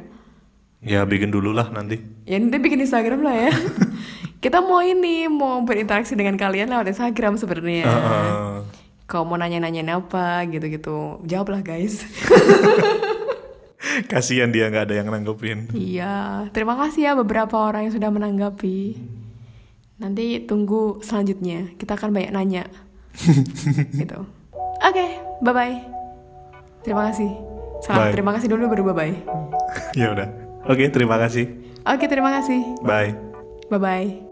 ya 0.83 1.07
bikin 1.07 1.35
dulu 1.35 1.51
lah 1.51 1.71
nanti. 1.71 1.99
Ya 2.27 2.39
nanti 2.39 2.59
bikin 2.63 2.83
Instagram 2.83 3.27
lah 3.27 3.35
ya. 3.49 3.53
kita 4.45 4.63
mau 4.63 4.83
ini, 4.83 5.27
mau 5.27 5.63
berinteraksi 5.67 6.15
dengan 6.15 6.39
kalian 6.39 6.71
lewat 6.71 6.95
Instagram 6.95 7.39
sebenarnya. 7.39 7.91
Heeh. 7.91 8.55
Kalau 9.11 9.27
mau 9.27 9.35
nanya-nanyain 9.35 9.91
apa 9.91 10.47
gitu-gitu, 10.47 11.23
jawablah 11.27 11.63
guys. 11.63 12.03
Kasihan 14.11 14.55
dia 14.55 14.71
nggak 14.71 14.87
ada 14.89 14.95
yang 14.95 15.11
nanggepin. 15.11 15.75
iya, 15.75 16.47
terima 16.55 16.79
kasih 16.79 17.03
ya 17.03 17.13
beberapa 17.19 17.59
orang 17.59 17.91
yang 17.91 17.95
sudah 17.99 18.11
menanggapi. 18.15 18.95
Nanti 19.99 20.47
tunggu 20.47 21.03
selanjutnya, 21.03 21.75
kita 21.77 21.99
akan 21.99 22.15
banyak 22.15 22.31
nanya. 22.31 22.65
gitu. 24.01 24.23
Oke, 24.83 25.07
bye-bye. 25.45 26.02
Terima 26.83 27.09
kasih. 27.11 27.31
Salam 27.83 28.11
Bye. 28.11 28.13
terima 28.15 28.31
kasih 28.39 28.49
dulu 28.51 28.71
baru 28.71 28.83
bye-bye. 28.95 29.15
ya 29.99 30.15
udah. 30.15 30.29
Oke, 30.71 30.87
terima 30.95 31.19
kasih. 31.19 31.51
Oke, 31.83 32.07
terima 32.07 32.31
kasih. 32.31 32.63
Bye. 32.87 33.15
Bye-bye. 33.67 34.32